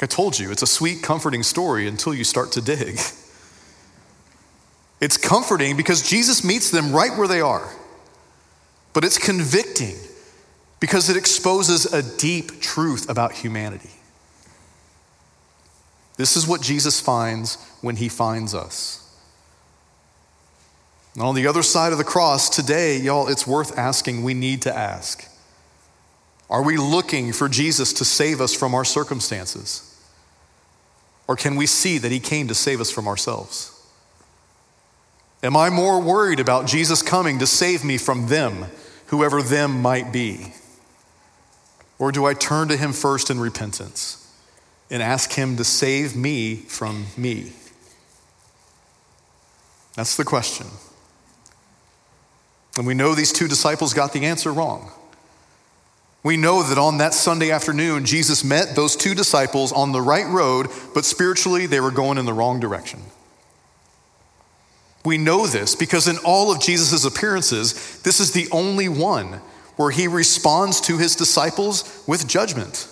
I 0.00 0.06
told 0.06 0.38
you, 0.38 0.50
it's 0.50 0.62
a 0.62 0.66
sweet, 0.66 1.02
comforting 1.02 1.42
story 1.42 1.88
until 1.88 2.14
you 2.14 2.24
start 2.24 2.52
to 2.52 2.60
dig. 2.60 2.98
It's 5.00 5.16
comforting 5.16 5.76
because 5.76 6.08
Jesus 6.08 6.44
meets 6.44 6.70
them 6.70 6.92
right 6.92 7.16
where 7.16 7.28
they 7.28 7.40
are, 7.40 7.72
but 8.92 9.04
it's 9.04 9.18
convicting 9.18 9.96
because 10.80 11.08
it 11.08 11.16
exposes 11.16 11.92
a 11.92 12.18
deep 12.18 12.60
truth 12.60 13.08
about 13.08 13.32
humanity. 13.32 13.90
This 16.16 16.36
is 16.36 16.48
what 16.48 16.62
Jesus 16.62 17.00
finds 17.00 17.56
when 17.80 17.96
he 17.96 18.08
finds 18.08 18.54
us. 18.54 19.04
And 21.14 21.22
on 21.22 21.34
the 21.34 21.46
other 21.46 21.62
side 21.62 21.92
of 21.92 21.98
the 21.98 22.04
cross, 22.04 22.48
today, 22.48 22.98
y'all, 22.98 23.28
it's 23.28 23.46
worth 23.46 23.78
asking, 23.78 24.22
we 24.22 24.34
need 24.34 24.62
to 24.62 24.76
ask. 24.76 25.28
Are 26.50 26.62
we 26.62 26.76
looking 26.76 27.32
for 27.32 27.48
Jesus 27.48 27.92
to 27.94 28.04
save 28.04 28.40
us 28.40 28.54
from 28.54 28.74
our 28.74 28.84
circumstances? 28.84 29.84
Or 31.26 31.36
can 31.36 31.56
we 31.56 31.66
see 31.66 31.98
that 31.98 32.12
he 32.12 32.20
came 32.20 32.48
to 32.48 32.54
save 32.54 32.80
us 32.80 32.90
from 32.90 33.06
ourselves? 33.06 33.74
Am 35.42 35.56
I 35.56 35.70
more 35.70 36.00
worried 36.00 36.40
about 36.40 36.66
Jesus 36.66 37.02
coming 37.02 37.38
to 37.38 37.46
save 37.46 37.84
me 37.84 37.98
from 37.98 38.28
them, 38.28 38.66
whoever 39.06 39.42
them 39.42 39.82
might 39.82 40.12
be? 40.12 40.52
Or 41.98 42.12
do 42.12 42.24
I 42.24 42.34
turn 42.34 42.68
to 42.68 42.76
him 42.76 42.92
first 42.92 43.30
in 43.30 43.38
repentance? 43.38 44.18
and 44.90 45.02
ask 45.02 45.32
Him 45.32 45.56
to 45.56 45.64
save 45.64 46.16
me 46.16 46.56
from 46.56 47.06
me? 47.16 47.52
That's 49.94 50.16
the 50.16 50.24
question. 50.24 50.66
And 52.76 52.86
we 52.86 52.94
know 52.94 53.14
these 53.14 53.32
two 53.32 53.48
disciples 53.48 53.92
got 53.92 54.12
the 54.12 54.24
answer 54.24 54.52
wrong. 54.52 54.92
We 56.22 56.36
know 56.36 56.62
that 56.62 56.78
on 56.78 56.98
that 56.98 57.14
Sunday 57.14 57.50
afternoon, 57.50 58.04
Jesus 58.04 58.42
met 58.42 58.74
those 58.74 58.96
two 58.96 59.14
disciples 59.14 59.72
on 59.72 59.92
the 59.92 60.02
right 60.02 60.26
road, 60.26 60.68
but 60.94 61.04
spiritually 61.04 61.66
they 61.66 61.80
were 61.80 61.90
going 61.90 62.18
in 62.18 62.26
the 62.26 62.32
wrong 62.32 62.60
direction. 62.60 63.00
We 65.04 65.16
know 65.16 65.46
this 65.46 65.74
because 65.74 66.08
in 66.08 66.18
all 66.18 66.50
of 66.50 66.60
Jesus' 66.60 67.04
appearances, 67.04 68.02
this 68.02 68.20
is 68.20 68.32
the 68.32 68.48
only 68.50 68.88
one 68.88 69.40
where 69.76 69.92
he 69.92 70.08
responds 70.08 70.80
to 70.82 70.98
his 70.98 71.14
disciples 71.14 72.02
with 72.06 72.26
judgment 72.26 72.88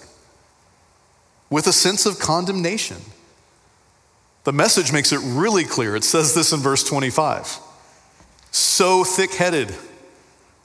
with 1.50 1.66
a 1.66 1.72
sense 1.72 2.06
of 2.06 2.18
condemnation. 2.18 2.96
The 4.44 4.52
message 4.52 4.92
makes 4.92 5.12
it 5.12 5.20
really 5.22 5.64
clear. 5.64 5.96
It 5.96 6.04
says 6.04 6.34
this 6.34 6.52
in 6.52 6.60
verse 6.60 6.84
25 6.84 7.60
so 8.52 9.04
thick 9.04 9.34
headed, 9.34 9.74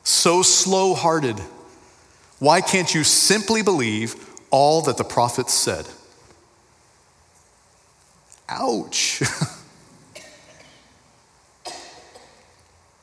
so 0.04 0.42
slow 0.44 0.94
hearted. 0.94 1.42
Why 2.42 2.60
can't 2.60 2.94
you 2.94 3.04
simply 3.04 3.62
believe 3.62 4.16
all 4.50 4.82
that 4.82 4.98
the 4.98 5.04
prophets 5.04 5.54
said? 5.54 5.88
Ouch. 8.50 9.22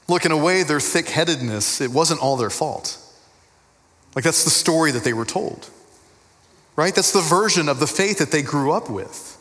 Look, 0.09 0.27
in 0.27 0.33
a 0.33 0.37
way, 0.37 0.63
their 0.65 0.81
thick 0.81 1.09
headedness, 1.09 1.81
it 1.81 1.91
wasn't 1.91 2.21
all 2.21 2.37
their 2.37 2.51
fault. 2.51 2.99
Like, 4.15 4.25
that's 4.25 4.45
the 4.45 4.51
story 4.51 4.91
that 4.91 5.05
they 5.05 5.13
were 5.13 5.25
told 5.25 5.71
right? 6.79 6.95
That's 6.95 7.11
the 7.11 7.21
version 7.21 7.69
of 7.69 7.81
the 7.81 7.89
faith 7.89 8.19
that 8.19 8.31
they 8.31 8.41
grew 8.41 8.71
up 8.71 8.89
with. 8.89 9.37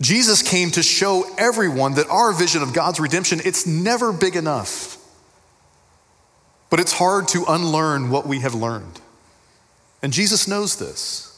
Jesus 0.00 0.42
came 0.42 0.70
to 0.70 0.82
show 0.82 1.26
everyone 1.36 1.96
that 1.96 2.08
our 2.08 2.32
vision 2.32 2.62
of 2.62 2.72
God's 2.72 2.98
redemption, 2.98 3.38
it's 3.44 3.66
never 3.66 4.10
big 4.10 4.34
enough. 4.34 4.96
But 6.70 6.80
it's 6.80 6.92
hard 6.92 7.28
to 7.28 7.44
unlearn 7.48 8.10
what 8.10 8.26
we 8.26 8.40
have 8.40 8.54
learned. 8.54 9.00
And 10.02 10.12
Jesus 10.12 10.48
knows 10.48 10.76
this. 10.76 11.30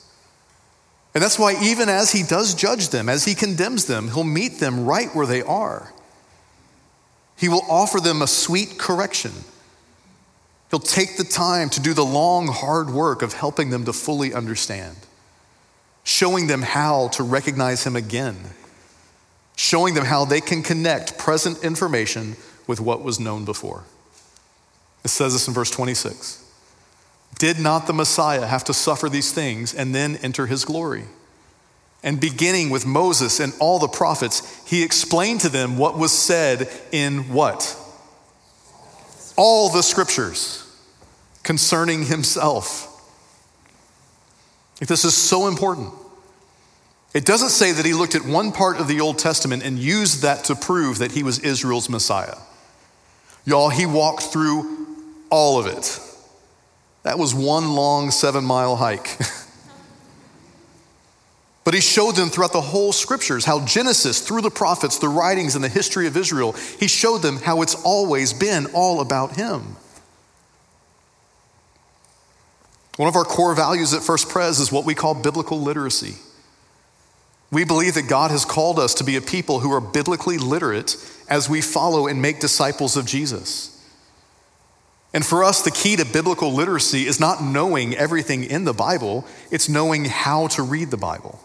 And 1.14 1.22
that's 1.22 1.38
why, 1.38 1.56
even 1.62 1.88
as 1.88 2.12
he 2.12 2.22
does 2.22 2.54
judge 2.54 2.88
them, 2.88 3.08
as 3.08 3.24
he 3.24 3.34
condemns 3.34 3.86
them, 3.86 4.08
he'll 4.08 4.24
meet 4.24 4.58
them 4.58 4.84
right 4.84 5.14
where 5.14 5.26
they 5.26 5.42
are. 5.42 5.92
He 7.36 7.48
will 7.48 7.62
offer 7.68 8.00
them 8.00 8.22
a 8.22 8.26
sweet 8.26 8.78
correction 8.78 9.32
He'll 10.70 10.80
take 10.80 11.16
the 11.16 11.24
time 11.24 11.70
to 11.70 11.80
do 11.80 11.94
the 11.94 12.04
long, 12.04 12.48
hard 12.48 12.90
work 12.90 13.22
of 13.22 13.32
helping 13.32 13.70
them 13.70 13.84
to 13.84 13.92
fully 13.92 14.34
understand, 14.34 14.96
showing 16.02 16.48
them 16.48 16.62
how 16.62 17.08
to 17.08 17.22
recognize 17.22 17.86
Him 17.86 17.94
again, 17.94 18.36
showing 19.54 19.94
them 19.94 20.04
how 20.04 20.24
they 20.24 20.40
can 20.40 20.62
connect 20.62 21.18
present 21.18 21.62
information 21.62 22.36
with 22.66 22.80
what 22.80 23.02
was 23.02 23.20
known 23.20 23.44
before. 23.44 23.84
It 25.06 25.10
says 25.10 25.32
this 25.34 25.46
in 25.46 25.54
verse 25.54 25.70
26 25.70 26.44
Did 27.38 27.60
not 27.60 27.86
the 27.86 27.92
Messiah 27.92 28.44
have 28.44 28.64
to 28.64 28.74
suffer 28.74 29.08
these 29.08 29.32
things 29.32 29.72
and 29.72 29.94
then 29.94 30.16
enter 30.16 30.46
His 30.46 30.64
glory? 30.64 31.04
And 32.02 32.20
beginning 32.20 32.70
with 32.70 32.84
Moses 32.84 33.38
and 33.40 33.52
all 33.60 33.78
the 33.78 33.88
prophets, 33.88 34.62
he 34.68 34.82
explained 34.82 35.40
to 35.42 35.48
them 35.48 35.78
what 35.78 35.96
was 35.96 36.12
said 36.12 36.68
in 36.92 37.32
what? 37.32 37.76
all 39.36 39.68
the 39.68 39.82
scriptures 39.82 40.62
concerning 41.42 42.06
himself. 42.06 42.92
This 44.80 45.04
is 45.04 45.14
so 45.14 45.46
important. 45.46 45.92
It 47.14 47.24
doesn't 47.24 47.50
say 47.50 47.72
that 47.72 47.86
he 47.86 47.94
looked 47.94 48.14
at 48.14 48.24
one 48.24 48.52
part 48.52 48.78
of 48.78 48.88
the 48.88 49.00
Old 49.00 49.18
Testament 49.18 49.62
and 49.62 49.78
used 49.78 50.22
that 50.22 50.44
to 50.44 50.54
prove 50.54 50.98
that 50.98 51.12
he 51.12 51.22
was 51.22 51.38
Israel's 51.38 51.88
Messiah. 51.88 52.36
Y'all, 53.44 53.68
he 53.68 53.86
walked 53.86 54.24
through 54.24 54.75
all 55.30 55.58
of 55.58 55.66
it. 55.66 56.00
That 57.02 57.18
was 57.18 57.34
one 57.34 57.74
long 57.74 58.10
seven 58.10 58.44
mile 58.44 58.76
hike. 58.76 59.18
But 61.66 61.74
he 61.74 61.80
showed 61.80 62.14
them 62.14 62.28
throughout 62.28 62.52
the 62.52 62.60
whole 62.60 62.92
scriptures 62.92 63.44
how 63.44 63.64
Genesis, 63.66 64.20
through 64.20 64.42
the 64.42 64.52
prophets, 64.52 64.98
the 64.98 65.08
writings, 65.08 65.56
and 65.56 65.64
the 65.64 65.68
history 65.68 66.06
of 66.06 66.16
Israel, 66.16 66.52
he 66.78 66.86
showed 66.86 67.22
them 67.22 67.38
how 67.38 67.60
it's 67.60 67.74
always 67.74 68.32
been 68.32 68.66
all 68.66 69.00
about 69.00 69.34
him. 69.34 69.74
One 72.96 73.08
of 73.08 73.16
our 73.16 73.24
core 73.24 73.52
values 73.56 73.92
at 73.94 74.04
First 74.04 74.28
Pres 74.28 74.60
is 74.60 74.70
what 74.70 74.84
we 74.84 74.94
call 74.94 75.14
biblical 75.14 75.60
literacy. 75.60 76.14
We 77.50 77.64
believe 77.64 77.94
that 77.94 78.08
God 78.08 78.30
has 78.30 78.44
called 78.44 78.78
us 78.78 78.94
to 78.94 79.04
be 79.04 79.16
a 79.16 79.20
people 79.20 79.58
who 79.58 79.72
are 79.72 79.80
biblically 79.80 80.38
literate 80.38 80.96
as 81.28 81.50
we 81.50 81.60
follow 81.60 82.06
and 82.06 82.22
make 82.22 82.38
disciples 82.38 82.96
of 82.96 83.06
Jesus. 83.06 83.75
And 85.16 85.24
for 85.24 85.42
us, 85.42 85.62
the 85.62 85.70
key 85.70 85.96
to 85.96 86.04
biblical 86.04 86.52
literacy 86.52 87.06
is 87.06 87.18
not 87.18 87.42
knowing 87.42 87.94
everything 87.94 88.44
in 88.44 88.64
the 88.64 88.74
Bible, 88.74 89.26
it's 89.50 89.66
knowing 89.66 90.04
how 90.04 90.48
to 90.48 90.62
read 90.62 90.90
the 90.90 90.98
Bible. 90.98 91.40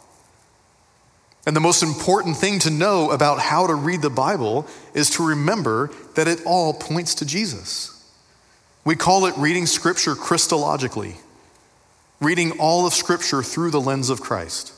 And 1.48 1.56
the 1.56 1.62
most 1.62 1.82
important 1.82 2.36
thing 2.36 2.60
to 2.60 2.70
know 2.70 3.12
about 3.12 3.40
how 3.40 3.68
to 3.68 3.74
read 3.74 4.02
the 4.02 4.10
Bible 4.10 4.68
is 4.94 5.10
to 5.12 5.26
remember 5.26 5.90
that 6.16 6.28
it 6.28 6.42
all 6.46 6.74
points 6.74 7.16
to 7.16 7.26
Jesus. 7.26 7.98
We 8.84 8.98
call 8.98 9.26
it 9.26 9.38
reading 9.38 9.66
Scripture 9.66 10.16
Christologically, 10.16 11.16
reading 12.20 12.60
all 12.60 12.86
of 12.86 12.94
Scripture 12.94 13.42
through 13.42 13.72
the 13.72 13.80
lens 13.80 14.10
of 14.10 14.20
Christ. 14.20 14.74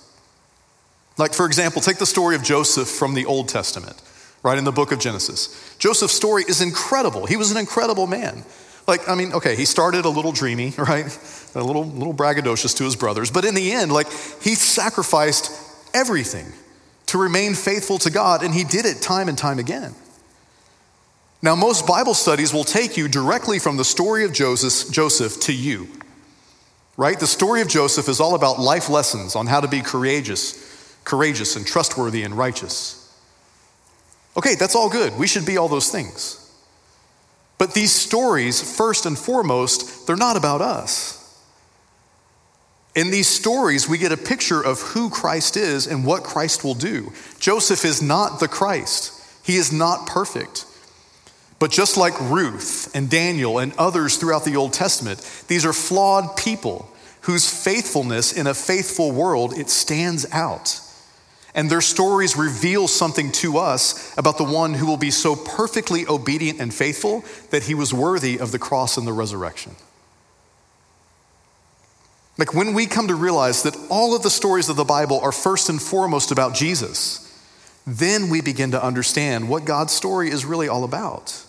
Like, 1.17 1.33
for 1.33 1.47
example, 1.47 1.81
take 1.81 1.97
the 1.97 2.05
story 2.05 2.35
of 2.35 2.43
Joseph 2.43 2.89
from 2.89 3.15
the 3.15 3.25
Old 3.25 3.49
Testament, 3.49 3.99
right 4.43 4.59
in 4.59 4.65
the 4.65 4.71
book 4.71 4.91
of 4.91 4.99
Genesis. 4.99 5.75
Joseph's 5.79 6.13
story 6.13 6.43
is 6.47 6.61
incredible. 6.61 7.25
He 7.25 7.37
was 7.37 7.49
an 7.49 7.57
incredible 7.57 8.05
man. 8.05 8.45
Like, 8.87 9.07
I 9.07 9.15
mean, 9.15 9.33
okay, 9.33 9.55
he 9.55 9.65
started 9.65 10.05
a 10.05 10.09
little 10.09 10.31
dreamy, 10.31 10.69
right? 10.77 11.05
A 11.55 11.63
little, 11.63 11.85
little 11.85 12.13
braggadocious 12.13 12.75
to 12.77 12.83
his 12.83 12.95
brothers, 12.95 13.31
but 13.31 13.45
in 13.45 13.55
the 13.55 13.71
end, 13.71 13.91
like, 13.91 14.07
he 14.41 14.55
sacrificed 14.55 15.51
everything 15.93 16.45
to 17.07 17.17
remain 17.17 17.53
faithful 17.53 17.97
to 17.99 18.09
God, 18.09 18.43
and 18.43 18.53
he 18.53 18.63
did 18.63 18.85
it 18.85 19.01
time 19.01 19.29
and 19.29 19.37
time 19.37 19.59
again. 19.59 19.93
Now, 21.41 21.55
most 21.55 21.85
Bible 21.85 22.13
studies 22.13 22.53
will 22.53 22.63
take 22.63 22.97
you 22.97 23.07
directly 23.07 23.59
from 23.59 23.77
the 23.77 23.83
story 23.83 24.23
of 24.23 24.31
Joseph, 24.33 24.91
Joseph 24.91 25.41
to 25.41 25.53
you. 25.53 25.87
right? 26.97 27.19
The 27.19 27.27
story 27.27 27.61
of 27.61 27.67
Joseph 27.67 28.07
is 28.07 28.19
all 28.19 28.35
about 28.35 28.59
life 28.59 28.89
lessons 28.89 29.35
on 29.35 29.47
how 29.47 29.59
to 29.59 29.67
be 29.67 29.81
courageous, 29.81 30.97
courageous 31.03 31.55
and 31.55 31.65
trustworthy 31.65 32.23
and 32.23 32.37
righteous. 32.37 32.99
Okay, 34.37 34.55
that's 34.55 34.75
all 34.75 34.89
good. 34.89 35.17
We 35.17 35.27
should 35.27 35.45
be 35.45 35.57
all 35.57 35.67
those 35.67 35.89
things. 35.89 36.39
But 37.63 37.73
these 37.73 37.93
stories, 37.93 38.75
first 38.75 39.05
and 39.05 39.17
foremost, 39.17 40.05
they're 40.05 40.17
not 40.17 40.35
about 40.35 40.59
us. 40.59 41.41
In 42.93 43.09
these 43.09 43.29
stories, 43.29 43.87
we 43.87 43.97
get 43.97 44.11
a 44.11 44.17
picture 44.17 44.61
of 44.61 44.81
who 44.81 45.09
Christ 45.09 45.55
is 45.55 45.87
and 45.87 46.05
what 46.05 46.25
Christ 46.25 46.65
will 46.65 46.73
do. 46.73 47.13
Joseph 47.39 47.85
is 47.85 48.01
not 48.01 48.41
the 48.41 48.49
Christ, 48.49 49.13
he 49.45 49.55
is 49.55 49.71
not 49.71 50.07
perfect. 50.07 50.65
But 51.57 51.71
just 51.71 51.95
like 51.95 52.19
Ruth 52.19 52.93
and 52.93 53.09
Daniel 53.09 53.59
and 53.59 53.71
others 53.77 54.17
throughout 54.17 54.43
the 54.43 54.57
Old 54.57 54.73
Testament, 54.73 55.21
these 55.47 55.65
are 55.65 55.71
flawed 55.71 56.35
people 56.35 56.93
whose 57.21 57.49
faithfulness 57.49 58.33
in 58.33 58.45
a 58.45 58.53
faithful 58.53 59.13
world 59.13 59.57
it 59.57 59.69
stands 59.69 60.25
out. 60.33 60.81
And 61.55 61.69
their 61.69 61.81
stories 61.81 62.35
reveal 62.35 62.87
something 62.87 63.31
to 63.33 63.57
us 63.57 64.17
about 64.17 64.37
the 64.37 64.43
one 64.43 64.73
who 64.73 64.87
will 64.87 64.97
be 64.97 65.11
so 65.11 65.35
perfectly 65.35 66.07
obedient 66.07 66.59
and 66.59 66.73
faithful 66.73 67.23
that 67.51 67.63
he 67.63 67.75
was 67.75 67.93
worthy 67.93 68.39
of 68.39 68.51
the 68.51 68.59
cross 68.59 68.97
and 68.97 69.05
the 69.05 69.13
resurrection. 69.13 69.75
Like 72.37 72.55
when 72.55 72.73
we 72.73 72.87
come 72.87 73.07
to 73.07 73.15
realize 73.15 73.61
that 73.63 73.77
all 73.89 74.15
of 74.15 74.23
the 74.23 74.31
stories 74.31 74.67
of 74.67 74.75
the 74.75 74.83
Bible 74.83 75.19
are 75.19 75.31
first 75.31 75.69
and 75.69 75.79
foremost 75.79 76.31
about 76.31 76.55
Jesus, 76.55 77.19
then 77.85 78.29
we 78.29 78.41
begin 78.41 78.71
to 78.71 78.83
understand 78.83 79.47
what 79.47 79.65
God's 79.65 79.93
story 79.93 80.29
is 80.29 80.45
really 80.45 80.67
all 80.67 80.83
about. 80.83 81.45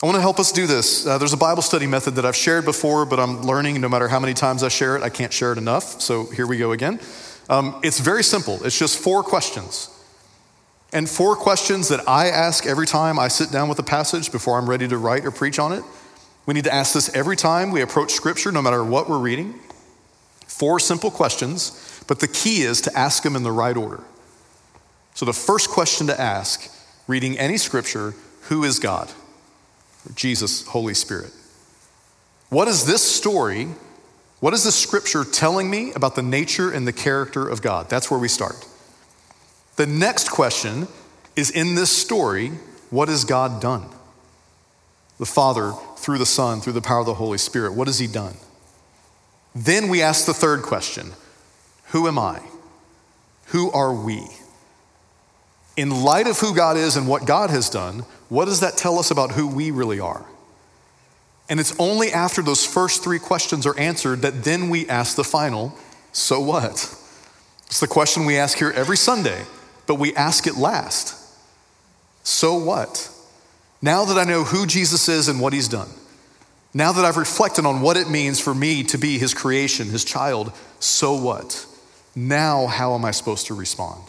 I 0.00 0.06
want 0.06 0.14
to 0.14 0.20
help 0.20 0.38
us 0.38 0.52
do 0.52 0.68
this. 0.68 1.04
Uh, 1.04 1.18
there's 1.18 1.32
a 1.32 1.38
Bible 1.38 1.62
study 1.62 1.88
method 1.88 2.14
that 2.14 2.24
I've 2.24 2.36
shared 2.36 2.64
before, 2.64 3.04
but 3.04 3.18
I'm 3.18 3.42
learning 3.42 3.80
no 3.80 3.88
matter 3.88 4.06
how 4.06 4.20
many 4.20 4.32
times 4.32 4.62
I 4.62 4.68
share 4.68 4.96
it, 4.96 5.02
I 5.02 5.08
can't 5.08 5.32
share 5.32 5.50
it 5.50 5.58
enough. 5.58 6.00
So 6.00 6.26
here 6.26 6.46
we 6.46 6.56
go 6.56 6.70
again. 6.70 7.00
Um, 7.48 7.80
it's 7.82 7.98
very 7.98 8.22
simple, 8.22 8.62
it's 8.64 8.78
just 8.78 8.98
four 8.98 9.22
questions. 9.22 9.94
And 10.92 11.08
four 11.08 11.36
questions 11.36 11.88
that 11.88 12.08
I 12.08 12.28
ask 12.28 12.66
every 12.66 12.86
time 12.86 13.18
I 13.18 13.28
sit 13.28 13.50
down 13.50 13.68
with 13.68 13.78
a 13.78 13.82
passage 13.82 14.32
before 14.32 14.58
I'm 14.58 14.68
ready 14.68 14.88
to 14.88 14.96
write 14.96 15.26
or 15.26 15.30
preach 15.30 15.58
on 15.58 15.72
it. 15.72 15.84
We 16.46 16.54
need 16.54 16.64
to 16.64 16.72
ask 16.72 16.94
this 16.94 17.14
every 17.14 17.36
time 17.36 17.72
we 17.72 17.82
approach 17.82 18.12
Scripture, 18.12 18.50
no 18.50 18.62
matter 18.62 18.82
what 18.82 19.08
we're 19.08 19.18
reading. 19.18 19.60
Four 20.46 20.80
simple 20.80 21.10
questions, 21.10 22.02
but 22.06 22.20
the 22.20 22.28
key 22.28 22.62
is 22.62 22.80
to 22.82 22.98
ask 22.98 23.22
them 23.22 23.36
in 23.36 23.42
the 23.42 23.52
right 23.52 23.76
order. 23.76 24.02
So, 25.14 25.26
the 25.26 25.34
first 25.34 25.68
question 25.68 26.06
to 26.06 26.18
ask, 26.18 26.70
reading 27.06 27.38
any 27.38 27.58
Scripture, 27.58 28.14
who 28.42 28.64
is 28.64 28.78
God? 28.78 29.10
Jesus, 30.14 30.66
Holy 30.68 30.94
Spirit. 30.94 31.32
What 32.48 32.66
is 32.66 32.86
this 32.86 33.02
story 33.02 33.68
what 34.40 34.54
is 34.54 34.64
the 34.64 34.72
scripture 34.72 35.24
telling 35.24 35.68
me 35.68 35.92
about 35.92 36.14
the 36.14 36.22
nature 36.22 36.70
and 36.70 36.86
the 36.86 36.92
character 36.92 37.48
of 37.48 37.60
God? 37.60 37.88
That's 37.88 38.10
where 38.10 38.20
we 38.20 38.28
start. 38.28 38.66
The 39.76 39.86
next 39.86 40.30
question 40.30 40.88
is 41.34 41.50
in 41.50 41.74
this 41.74 41.96
story, 41.96 42.52
what 42.90 43.08
has 43.08 43.24
God 43.24 43.60
done? 43.60 43.86
The 45.18 45.26
Father, 45.26 45.72
through 45.96 46.18
the 46.18 46.26
Son, 46.26 46.60
through 46.60 46.74
the 46.74 46.80
power 46.80 47.00
of 47.00 47.06
the 47.06 47.14
Holy 47.14 47.38
Spirit, 47.38 47.74
what 47.74 47.88
has 47.88 47.98
He 47.98 48.06
done? 48.06 48.36
Then 49.54 49.88
we 49.88 50.02
ask 50.02 50.26
the 50.26 50.34
third 50.34 50.62
question 50.62 51.12
Who 51.86 52.06
am 52.06 52.18
I? 52.18 52.40
Who 53.46 53.70
are 53.72 53.92
we? 53.92 54.26
In 55.76 56.02
light 56.02 56.26
of 56.26 56.38
who 56.38 56.54
God 56.54 56.76
is 56.76 56.96
and 56.96 57.08
what 57.08 57.26
God 57.26 57.50
has 57.50 57.70
done, 57.70 58.04
what 58.28 58.44
does 58.44 58.60
that 58.60 58.76
tell 58.76 58.98
us 58.98 59.10
about 59.10 59.32
who 59.32 59.48
we 59.48 59.70
really 59.70 60.00
are? 60.00 60.24
And 61.48 61.58
it's 61.58 61.74
only 61.78 62.12
after 62.12 62.42
those 62.42 62.66
first 62.66 63.02
three 63.02 63.18
questions 63.18 63.66
are 63.66 63.78
answered 63.78 64.22
that 64.22 64.44
then 64.44 64.68
we 64.68 64.88
ask 64.88 65.16
the 65.16 65.24
final, 65.24 65.74
so 66.12 66.40
what? 66.40 66.94
It's 67.66 67.80
the 67.80 67.86
question 67.86 68.24
we 68.24 68.36
ask 68.36 68.58
here 68.58 68.70
every 68.70 68.96
Sunday, 68.96 69.44
but 69.86 69.94
we 69.96 70.14
ask 70.14 70.46
it 70.46 70.56
last. 70.56 71.14
So 72.22 72.56
what? 72.56 73.10
Now 73.80 74.04
that 74.04 74.18
I 74.18 74.24
know 74.24 74.44
who 74.44 74.66
Jesus 74.66 75.08
is 75.08 75.28
and 75.28 75.40
what 75.40 75.52
he's 75.52 75.68
done, 75.68 75.88
now 76.74 76.92
that 76.92 77.04
I've 77.04 77.16
reflected 77.16 77.64
on 77.64 77.80
what 77.80 77.96
it 77.96 78.10
means 78.10 78.40
for 78.40 78.54
me 78.54 78.82
to 78.84 78.98
be 78.98 79.18
his 79.18 79.32
creation, 79.32 79.88
his 79.88 80.04
child, 80.04 80.52
so 80.80 81.14
what? 81.14 81.64
Now, 82.14 82.66
how 82.66 82.94
am 82.94 83.04
I 83.04 83.12
supposed 83.12 83.46
to 83.46 83.54
respond? 83.54 84.02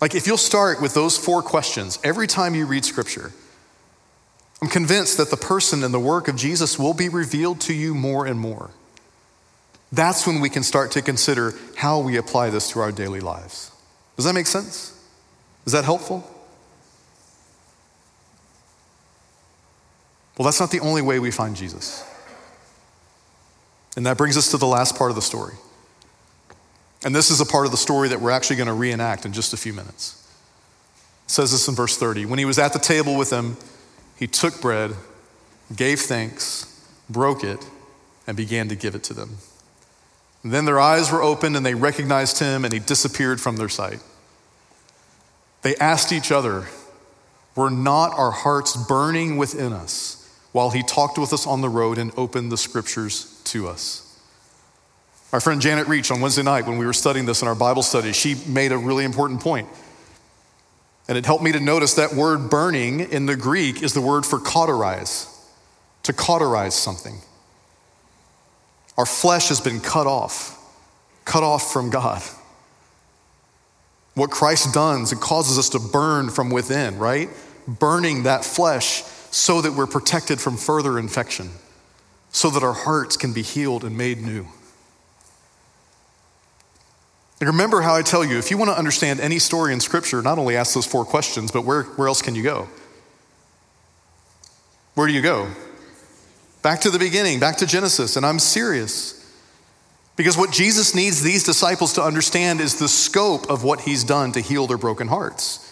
Like, 0.00 0.14
if 0.16 0.26
you'll 0.26 0.36
start 0.36 0.82
with 0.82 0.94
those 0.94 1.16
four 1.16 1.42
questions 1.42 1.98
every 2.02 2.26
time 2.26 2.56
you 2.56 2.66
read 2.66 2.84
scripture, 2.84 3.32
I'm 4.62 4.68
convinced 4.68 5.16
that 5.16 5.28
the 5.28 5.36
person 5.36 5.82
and 5.82 5.92
the 5.92 5.98
work 5.98 6.28
of 6.28 6.36
Jesus 6.36 6.78
will 6.78 6.94
be 6.94 7.08
revealed 7.08 7.60
to 7.62 7.74
you 7.74 7.96
more 7.96 8.24
and 8.26 8.38
more. 8.38 8.70
That's 9.90 10.24
when 10.24 10.40
we 10.40 10.48
can 10.48 10.62
start 10.62 10.92
to 10.92 11.02
consider 11.02 11.52
how 11.76 11.98
we 11.98 12.16
apply 12.16 12.50
this 12.50 12.70
to 12.70 12.78
our 12.78 12.92
daily 12.92 13.18
lives. 13.18 13.72
Does 14.16 14.24
that 14.24 14.34
make 14.34 14.46
sense? 14.46 14.96
Is 15.66 15.72
that 15.72 15.84
helpful? 15.84 16.24
Well, 20.38 20.44
that's 20.44 20.60
not 20.60 20.70
the 20.70 20.80
only 20.80 21.02
way 21.02 21.18
we 21.18 21.32
find 21.32 21.56
Jesus. 21.56 22.08
And 23.96 24.06
that 24.06 24.16
brings 24.16 24.36
us 24.36 24.52
to 24.52 24.58
the 24.58 24.66
last 24.66 24.96
part 24.96 25.10
of 25.10 25.16
the 25.16 25.22
story. 25.22 25.54
And 27.04 27.12
this 27.12 27.32
is 27.32 27.40
a 27.40 27.46
part 27.46 27.66
of 27.66 27.72
the 27.72 27.76
story 27.76 28.08
that 28.10 28.20
we're 28.20 28.30
actually 28.30 28.56
going 28.56 28.68
to 28.68 28.74
reenact 28.74 29.26
in 29.26 29.32
just 29.32 29.52
a 29.52 29.56
few 29.56 29.72
minutes. 29.72 30.24
It 31.26 31.32
says 31.32 31.50
this 31.50 31.66
in 31.66 31.74
verse 31.74 31.96
30. 31.96 32.26
When 32.26 32.38
he 32.38 32.44
was 32.44 32.60
at 32.60 32.72
the 32.72 32.78
table 32.78 33.16
with 33.16 33.30
them, 33.30 33.56
he 34.22 34.28
took 34.28 34.60
bread, 34.60 34.92
gave 35.74 35.98
thanks, 35.98 36.86
broke 37.10 37.42
it, 37.42 37.58
and 38.24 38.36
began 38.36 38.68
to 38.68 38.76
give 38.76 38.94
it 38.94 39.02
to 39.02 39.12
them. 39.12 39.38
And 40.44 40.52
then 40.52 40.64
their 40.64 40.78
eyes 40.78 41.10
were 41.10 41.20
opened 41.20 41.56
and 41.56 41.66
they 41.66 41.74
recognized 41.74 42.38
him, 42.38 42.64
and 42.64 42.72
he 42.72 42.78
disappeared 42.78 43.40
from 43.40 43.56
their 43.56 43.68
sight. 43.68 43.98
They 45.62 45.74
asked 45.74 46.12
each 46.12 46.30
other, 46.30 46.68
Were 47.56 47.68
not 47.68 48.16
our 48.16 48.30
hearts 48.30 48.76
burning 48.76 49.38
within 49.38 49.72
us 49.72 50.24
while 50.52 50.70
he 50.70 50.84
talked 50.84 51.18
with 51.18 51.32
us 51.32 51.44
on 51.44 51.60
the 51.60 51.68
road 51.68 51.98
and 51.98 52.12
opened 52.16 52.52
the 52.52 52.56
scriptures 52.56 53.40
to 53.46 53.66
us? 53.66 54.20
Our 55.32 55.40
friend 55.40 55.60
Janet 55.60 55.88
Reach 55.88 56.12
on 56.12 56.20
Wednesday 56.20 56.44
night, 56.44 56.64
when 56.68 56.78
we 56.78 56.86
were 56.86 56.92
studying 56.92 57.26
this 57.26 57.42
in 57.42 57.48
our 57.48 57.56
Bible 57.56 57.82
study, 57.82 58.12
she 58.12 58.36
made 58.46 58.70
a 58.70 58.78
really 58.78 59.04
important 59.04 59.40
point. 59.40 59.68
And 61.12 61.18
it 61.18 61.26
helped 61.26 61.44
me 61.44 61.52
to 61.52 61.60
notice 61.60 61.92
that 61.96 62.14
word 62.14 62.48
burning 62.48 63.00
in 63.00 63.26
the 63.26 63.36
Greek 63.36 63.82
is 63.82 63.92
the 63.92 64.00
word 64.00 64.24
for 64.24 64.38
cauterize, 64.38 65.28
to 66.04 66.14
cauterize 66.14 66.74
something. 66.74 67.18
Our 68.96 69.04
flesh 69.04 69.48
has 69.48 69.60
been 69.60 69.80
cut 69.80 70.06
off, 70.06 70.58
cut 71.26 71.42
off 71.42 71.70
from 71.70 71.90
God. 71.90 72.22
What 74.14 74.30
Christ 74.30 74.72
does, 74.72 75.12
it 75.12 75.20
causes 75.20 75.58
us 75.58 75.68
to 75.68 75.78
burn 75.78 76.30
from 76.30 76.48
within, 76.48 76.96
right? 76.96 77.28
Burning 77.68 78.22
that 78.22 78.42
flesh 78.42 79.02
so 79.30 79.60
that 79.60 79.74
we're 79.74 79.86
protected 79.86 80.40
from 80.40 80.56
further 80.56 80.98
infection, 80.98 81.50
so 82.30 82.48
that 82.48 82.62
our 82.62 82.72
hearts 82.72 83.18
can 83.18 83.34
be 83.34 83.42
healed 83.42 83.84
and 83.84 83.98
made 83.98 84.22
new. 84.22 84.46
And 87.42 87.48
remember 87.48 87.80
how 87.80 87.96
I 87.96 88.02
tell 88.02 88.24
you, 88.24 88.38
if 88.38 88.52
you 88.52 88.56
want 88.56 88.70
to 88.70 88.78
understand 88.78 89.18
any 89.18 89.40
story 89.40 89.72
in 89.72 89.80
Scripture, 89.80 90.22
not 90.22 90.38
only 90.38 90.54
ask 90.54 90.74
those 90.74 90.86
four 90.86 91.04
questions, 91.04 91.50
but 91.50 91.64
where, 91.64 91.82
where 91.82 92.06
else 92.06 92.22
can 92.22 92.36
you 92.36 92.44
go? 92.44 92.68
Where 94.94 95.08
do 95.08 95.12
you 95.12 95.22
go? 95.22 95.48
Back 96.62 96.82
to 96.82 96.90
the 96.90 97.00
beginning, 97.00 97.40
back 97.40 97.56
to 97.56 97.66
Genesis. 97.66 98.14
And 98.14 98.24
I'm 98.24 98.38
serious. 98.38 99.28
Because 100.14 100.36
what 100.36 100.52
Jesus 100.52 100.94
needs 100.94 101.20
these 101.20 101.42
disciples 101.42 101.94
to 101.94 102.02
understand 102.04 102.60
is 102.60 102.78
the 102.78 102.86
scope 102.86 103.50
of 103.50 103.64
what 103.64 103.80
he's 103.80 104.04
done 104.04 104.30
to 104.30 104.40
heal 104.40 104.68
their 104.68 104.78
broken 104.78 105.08
hearts. 105.08 105.68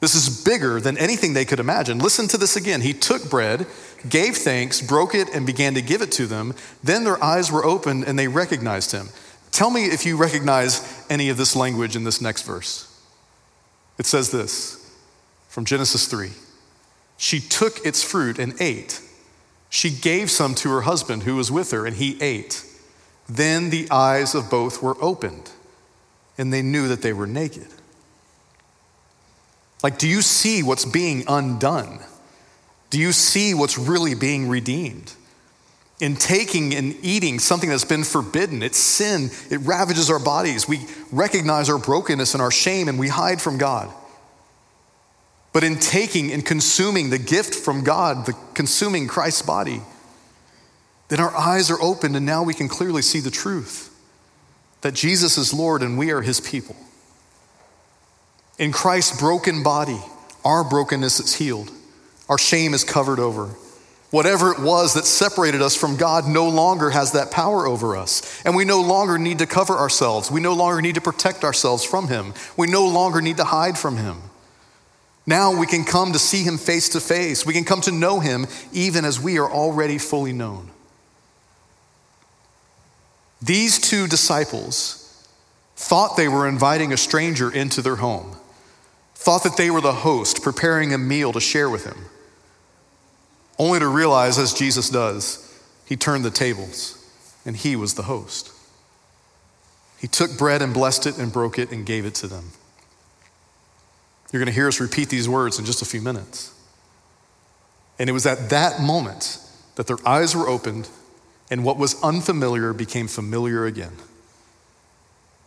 This 0.00 0.16
is 0.16 0.42
bigger 0.44 0.80
than 0.80 0.98
anything 0.98 1.34
they 1.34 1.44
could 1.44 1.60
imagine. 1.60 2.00
Listen 2.00 2.26
to 2.26 2.36
this 2.36 2.56
again. 2.56 2.80
He 2.80 2.92
took 2.92 3.30
bread, 3.30 3.68
gave 4.08 4.38
thanks, 4.38 4.82
broke 4.82 5.14
it, 5.14 5.28
and 5.32 5.46
began 5.46 5.74
to 5.74 5.82
give 5.82 6.02
it 6.02 6.10
to 6.10 6.26
them. 6.26 6.52
Then 6.82 7.04
their 7.04 7.22
eyes 7.22 7.52
were 7.52 7.64
opened 7.64 8.06
and 8.08 8.18
they 8.18 8.26
recognized 8.26 8.90
him. 8.90 9.10
Tell 9.56 9.70
me 9.70 9.86
if 9.86 10.04
you 10.04 10.18
recognize 10.18 10.95
any 11.10 11.28
of 11.28 11.36
this 11.36 11.56
language 11.56 11.96
in 11.96 12.04
this 12.04 12.20
next 12.20 12.42
verse. 12.42 12.92
It 13.98 14.06
says 14.06 14.30
this 14.30 14.94
from 15.48 15.64
Genesis 15.64 16.06
3 16.06 16.30
She 17.16 17.40
took 17.40 17.84
its 17.84 18.02
fruit 18.02 18.38
and 18.38 18.60
ate. 18.60 19.00
She 19.68 19.90
gave 19.90 20.30
some 20.30 20.54
to 20.56 20.70
her 20.70 20.82
husband 20.82 21.24
who 21.24 21.36
was 21.36 21.50
with 21.50 21.70
her, 21.72 21.86
and 21.86 21.96
he 21.96 22.20
ate. 22.22 22.64
Then 23.28 23.70
the 23.70 23.88
eyes 23.90 24.34
of 24.34 24.48
both 24.48 24.82
were 24.82 24.96
opened, 25.02 25.50
and 26.38 26.52
they 26.52 26.62
knew 26.62 26.88
that 26.88 27.02
they 27.02 27.12
were 27.12 27.26
naked. 27.26 27.68
Like, 29.82 29.98
do 29.98 30.08
you 30.08 30.22
see 30.22 30.62
what's 30.62 30.84
being 30.84 31.24
undone? 31.28 32.00
Do 32.90 32.98
you 32.98 33.12
see 33.12 33.54
what's 33.54 33.76
really 33.76 34.14
being 34.14 34.48
redeemed? 34.48 35.12
In 36.00 36.16
taking 36.16 36.74
and 36.74 36.94
eating 37.02 37.38
something 37.38 37.70
that's 37.70 37.84
been 37.84 38.04
forbidden. 38.04 38.62
It's 38.62 38.78
sin, 38.78 39.30
it 39.50 39.58
ravages 39.58 40.10
our 40.10 40.18
bodies. 40.18 40.68
We 40.68 40.86
recognize 41.10 41.70
our 41.70 41.78
brokenness 41.78 42.34
and 42.34 42.42
our 42.42 42.50
shame 42.50 42.88
and 42.88 42.98
we 42.98 43.08
hide 43.08 43.40
from 43.40 43.56
God. 43.56 43.90
But 45.52 45.64
in 45.64 45.76
taking 45.76 46.32
and 46.32 46.44
consuming 46.44 47.08
the 47.08 47.18
gift 47.18 47.54
from 47.54 47.82
God, 47.82 48.26
the 48.26 48.34
consuming 48.52 49.08
Christ's 49.08 49.40
body, 49.40 49.80
then 51.08 51.18
our 51.18 51.34
eyes 51.34 51.70
are 51.70 51.80
opened 51.80 52.14
and 52.14 52.26
now 52.26 52.42
we 52.42 52.52
can 52.52 52.68
clearly 52.68 53.00
see 53.00 53.20
the 53.20 53.30
truth 53.30 53.92
that 54.82 54.92
Jesus 54.92 55.38
is 55.38 55.54
Lord 55.54 55.82
and 55.82 55.96
we 55.96 56.10
are 56.10 56.20
his 56.20 56.40
people. 56.40 56.76
In 58.58 58.70
Christ's 58.70 59.18
broken 59.18 59.62
body, 59.62 59.98
our 60.44 60.62
brokenness 60.62 61.20
is 61.20 61.34
healed, 61.34 61.70
our 62.28 62.38
shame 62.38 62.74
is 62.74 62.84
covered 62.84 63.18
over. 63.18 63.54
Whatever 64.16 64.50
it 64.50 64.58
was 64.58 64.94
that 64.94 65.04
separated 65.04 65.60
us 65.60 65.76
from 65.76 65.98
God 65.98 66.26
no 66.26 66.48
longer 66.48 66.88
has 66.88 67.12
that 67.12 67.30
power 67.30 67.66
over 67.66 67.94
us. 67.94 68.42
And 68.46 68.56
we 68.56 68.64
no 68.64 68.80
longer 68.80 69.18
need 69.18 69.40
to 69.40 69.46
cover 69.46 69.74
ourselves. 69.74 70.30
We 70.30 70.40
no 70.40 70.54
longer 70.54 70.80
need 70.80 70.94
to 70.94 71.02
protect 71.02 71.44
ourselves 71.44 71.84
from 71.84 72.08
Him. 72.08 72.32
We 72.56 72.66
no 72.66 72.88
longer 72.88 73.20
need 73.20 73.36
to 73.36 73.44
hide 73.44 73.76
from 73.76 73.98
Him. 73.98 74.22
Now 75.26 75.54
we 75.54 75.66
can 75.66 75.84
come 75.84 76.14
to 76.14 76.18
see 76.18 76.44
Him 76.44 76.56
face 76.56 76.88
to 76.90 77.00
face. 77.00 77.44
We 77.44 77.52
can 77.52 77.64
come 77.64 77.82
to 77.82 77.92
know 77.92 78.20
Him 78.20 78.46
even 78.72 79.04
as 79.04 79.20
we 79.20 79.38
are 79.38 79.52
already 79.52 79.98
fully 79.98 80.32
known. 80.32 80.70
These 83.42 83.78
two 83.78 84.06
disciples 84.06 85.28
thought 85.76 86.16
they 86.16 86.28
were 86.28 86.48
inviting 86.48 86.90
a 86.90 86.96
stranger 86.96 87.50
into 87.50 87.82
their 87.82 87.96
home, 87.96 88.34
thought 89.14 89.42
that 89.42 89.58
they 89.58 89.70
were 89.70 89.82
the 89.82 89.92
host 89.92 90.42
preparing 90.42 90.94
a 90.94 90.96
meal 90.96 91.34
to 91.34 91.40
share 91.40 91.68
with 91.68 91.84
him, 91.84 92.06
only 93.58 93.78
to 93.78 93.88
realize, 93.88 94.38
as 94.38 94.52
Jesus 94.52 94.90
does, 94.90 95.42
he 95.86 95.96
turned 95.96 96.24
the 96.24 96.30
tables 96.30 96.92
and 97.44 97.56
he 97.56 97.76
was 97.76 97.94
the 97.94 98.02
host. 98.02 98.52
He 99.98 100.08
took 100.08 100.36
bread 100.36 100.60
and 100.60 100.74
blessed 100.74 101.06
it 101.06 101.18
and 101.18 101.32
broke 101.32 101.58
it 101.58 101.70
and 101.70 101.86
gave 101.86 102.04
it 102.04 102.14
to 102.16 102.26
them. 102.26 102.50
You're 104.32 104.40
going 104.40 104.52
to 104.52 104.52
hear 104.52 104.68
us 104.68 104.80
repeat 104.80 105.08
these 105.08 105.28
words 105.28 105.58
in 105.58 105.64
just 105.64 105.80
a 105.80 105.86
few 105.86 106.02
minutes. 106.02 106.52
And 107.98 108.10
it 108.10 108.12
was 108.12 108.26
at 108.26 108.50
that 108.50 108.80
moment 108.80 109.38
that 109.76 109.86
their 109.86 109.96
eyes 110.06 110.36
were 110.36 110.48
opened 110.48 110.88
and 111.50 111.64
what 111.64 111.78
was 111.78 112.02
unfamiliar 112.02 112.72
became 112.72 113.08
familiar 113.08 113.64
again. 113.64 113.92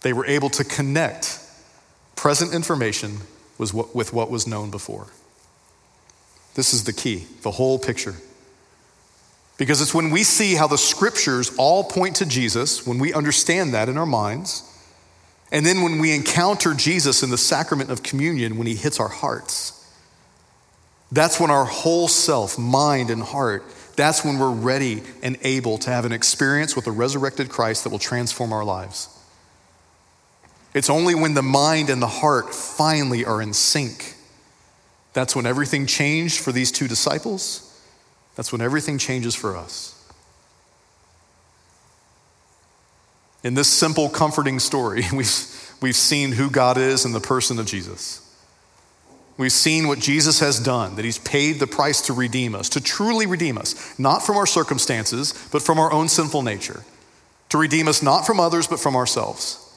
They 0.01 0.13
were 0.13 0.25
able 0.25 0.49
to 0.51 0.63
connect 0.63 1.39
present 2.15 2.53
information 2.53 3.17
with 3.57 3.73
what 4.13 4.31
was 4.31 4.47
known 4.47 4.71
before. 4.71 5.07
This 6.59 6.73
is 6.73 6.83
the 6.83 6.91
key, 6.91 7.25
the 7.43 7.51
whole 7.51 7.79
picture. 7.79 8.15
Because 9.57 9.79
it's 9.79 9.93
when 9.93 10.09
we 10.09 10.23
see 10.23 10.55
how 10.55 10.67
the 10.67 10.77
scriptures 10.77 11.55
all 11.57 11.85
point 11.85 12.17
to 12.17 12.25
Jesus, 12.25 12.85
when 12.85 12.99
we 12.99 13.13
understand 13.13 13.73
that 13.73 13.87
in 13.87 13.97
our 13.97 14.05
minds, 14.05 14.69
and 15.53 15.65
then 15.65 15.83
when 15.83 15.99
we 15.99 16.13
encounter 16.13 16.73
Jesus 16.73 17.23
in 17.23 17.29
the 17.29 17.37
sacrament 17.37 17.89
of 17.89 18.03
communion, 18.03 18.57
when 18.57 18.67
he 18.67 18.75
hits 18.75 18.99
our 18.99 19.07
hearts, 19.07 19.89
that's 21.13 21.39
when 21.39 21.49
our 21.49 21.63
whole 21.63 22.09
self, 22.09 22.59
mind, 22.59 23.09
and 23.09 23.23
heart 23.23 23.63
that's 23.95 24.25
when 24.25 24.37
we're 24.37 24.51
ready 24.51 25.01
and 25.23 25.37
able 25.43 25.77
to 25.77 25.89
have 25.89 26.03
an 26.03 26.11
experience 26.11 26.75
with 26.75 26.83
the 26.83 26.91
resurrected 26.91 27.47
Christ 27.47 27.85
that 27.85 27.89
will 27.89 27.99
transform 27.99 28.51
our 28.51 28.65
lives. 28.65 29.07
It's 30.73 30.89
only 30.89 31.15
when 31.15 31.35
the 31.35 31.41
mind 31.41 31.89
and 31.89 32.01
the 32.01 32.07
heart 32.07 32.53
finally 32.53 33.23
are 33.23 33.41
in 33.41 33.53
sync. 33.53 34.15
That's 35.19 35.35
when 35.35 35.45
everything 35.45 35.85
changed 35.85 36.39
for 36.39 36.53
these 36.53 36.71
two 36.71 36.87
disciples. 36.87 37.77
That's 38.37 38.53
when 38.53 38.61
everything 38.61 38.97
changes 38.97 39.35
for 39.35 39.57
us. 39.57 40.01
In 43.43 43.53
this 43.53 43.67
simple, 43.67 44.07
comforting 44.07 44.59
story, 44.59 45.03
we've, 45.13 45.75
we've 45.81 45.97
seen 45.97 46.31
who 46.31 46.49
God 46.49 46.77
is 46.77 47.03
in 47.03 47.11
the 47.11 47.19
person 47.19 47.59
of 47.59 47.65
Jesus. 47.65 48.33
We've 49.35 49.51
seen 49.51 49.89
what 49.89 49.99
Jesus 49.99 50.39
has 50.39 50.57
done, 50.57 50.95
that 50.95 51.03
he's 51.03 51.19
paid 51.19 51.59
the 51.59 51.67
price 51.67 51.99
to 52.03 52.13
redeem 52.13 52.55
us, 52.55 52.69
to 52.69 52.79
truly 52.79 53.25
redeem 53.25 53.57
us, 53.57 53.99
not 53.99 54.25
from 54.25 54.37
our 54.37 54.45
circumstances, 54.45 55.33
but 55.51 55.61
from 55.61 55.79
our 55.79 55.91
own 55.91 56.07
sinful 56.07 56.43
nature, 56.43 56.85
to 57.49 57.57
redeem 57.57 57.89
us 57.89 58.01
not 58.01 58.25
from 58.25 58.39
others, 58.39 58.67
but 58.67 58.79
from 58.79 58.95
ourselves. 58.95 59.68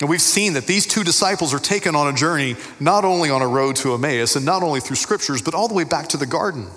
And 0.00 0.10
we've 0.10 0.20
seen 0.20 0.52
that 0.54 0.66
these 0.66 0.86
two 0.86 1.04
disciples 1.04 1.54
are 1.54 1.58
taken 1.58 1.94
on 1.94 2.12
a 2.12 2.16
journey 2.16 2.56
not 2.78 3.04
only 3.04 3.30
on 3.30 3.40
a 3.40 3.48
road 3.48 3.76
to 3.76 3.94
Emmaus 3.94 4.36
and 4.36 4.44
not 4.44 4.62
only 4.62 4.80
through 4.80 4.96
scriptures, 4.96 5.40
but 5.40 5.54
all 5.54 5.68
the 5.68 5.74
way 5.74 5.84
back 5.84 6.08
to 6.08 6.16
the 6.16 6.26
garden. 6.26 6.68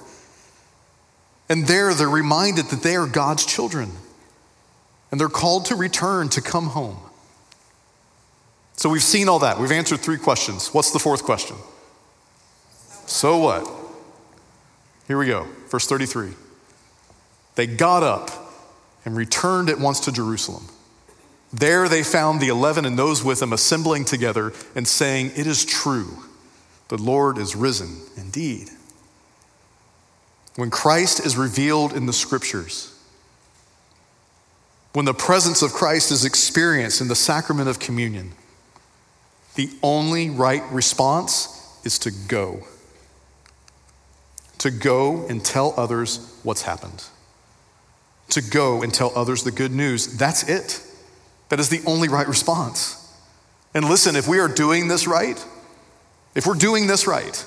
And 1.49 1.67
there 1.67 1.93
they're 1.93 2.07
reminded 2.07 2.67
that 2.67 2.81
they 2.81 2.95
are 2.95 3.07
God's 3.07 3.45
children 3.45 3.91
and 5.11 5.19
they're 5.19 5.27
called 5.27 5.65
to 5.65 5.75
return 5.75 6.29
to 6.29 6.41
come 6.41 6.67
home. 6.67 6.97
So 8.77 8.89
we've 8.89 9.03
seen 9.03 9.27
all 9.27 9.39
that. 9.39 9.59
We've 9.59 9.71
answered 9.71 9.99
three 9.99 10.17
questions. 10.17 10.73
What's 10.73 10.91
the 10.91 10.99
fourth 10.99 11.23
question? 11.23 11.57
So 13.07 13.37
what? 13.39 13.69
Here 15.07 15.17
we 15.17 15.25
go. 15.25 15.47
Verse 15.67 15.85
33. 15.87 16.29
They 17.55 17.67
got 17.67 18.03
up 18.03 18.29
and 19.03 19.17
returned 19.17 19.69
at 19.69 19.79
once 19.79 19.99
to 20.01 20.11
Jerusalem. 20.13 20.65
There 21.51 21.89
they 21.89 22.03
found 22.03 22.39
the 22.39 22.49
eleven 22.49 22.85
and 22.85 22.97
those 22.97 23.23
with 23.23 23.39
them 23.39 23.53
assembling 23.53 24.05
together 24.05 24.53
and 24.75 24.87
saying, 24.87 25.31
It 25.35 25.47
is 25.47 25.65
true, 25.65 26.23
the 26.89 26.97
Lord 26.97 27.37
is 27.37 27.55
risen 27.55 28.01
indeed. 28.15 28.69
When 30.55 30.69
Christ 30.69 31.25
is 31.25 31.37
revealed 31.37 31.93
in 31.93 32.05
the 32.05 32.13
scriptures, 32.13 32.93
when 34.93 35.05
the 35.05 35.13
presence 35.13 35.61
of 35.61 35.71
Christ 35.71 36.11
is 36.11 36.25
experienced 36.25 37.01
in 37.01 37.07
the 37.07 37.15
sacrament 37.15 37.69
of 37.69 37.79
communion, 37.79 38.31
the 39.55 39.69
only 39.81 40.29
right 40.29 40.63
response 40.71 41.79
is 41.83 41.99
to 41.99 42.11
go. 42.11 42.61
To 44.59 44.71
go 44.71 45.25
and 45.27 45.43
tell 45.43 45.73
others 45.77 46.37
what's 46.43 46.63
happened. 46.63 47.05
To 48.29 48.41
go 48.41 48.81
and 48.81 48.93
tell 48.93 49.11
others 49.15 49.43
the 49.43 49.51
good 49.51 49.71
news. 49.71 50.17
That's 50.17 50.43
it. 50.43 50.83
That 51.49 51.59
is 51.59 51.69
the 51.69 51.81
only 51.85 52.07
right 52.07 52.27
response. 52.27 52.95
And 53.73 53.85
listen, 53.85 54.15
if 54.15 54.27
we 54.27 54.39
are 54.39 54.47
doing 54.47 54.87
this 54.87 55.07
right, 55.07 55.43
if 56.35 56.45
we're 56.45 56.53
doing 56.55 56.87
this 56.87 57.07
right, 57.07 57.45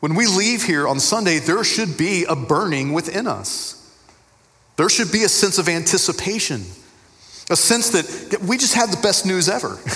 when 0.00 0.14
we 0.14 0.26
leave 0.26 0.64
here 0.64 0.86
on 0.86 1.00
Sunday, 1.00 1.38
there 1.38 1.62
should 1.64 1.96
be 1.96 2.24
a 2.24 2.36
burning 2.36 2.92
within 2.92 3.26
us. 3.26 3.80
There 4.76 4.88
should 4.88 5.12
be 5.12 5.22
a 5.22 5.28
sense 5.28 5.58
of 5.58 5.68
anticipation, 5.68 6.62
a 7.50 7.56
sense 7.56 7.90
that 7.90 8.42
we 8.42 8.58
just 8.58 8.74
had 8.74 8.90
the 8.90 9.00
best 9.00 9.24
news 9.26 9.48
ever. 9.48 9.78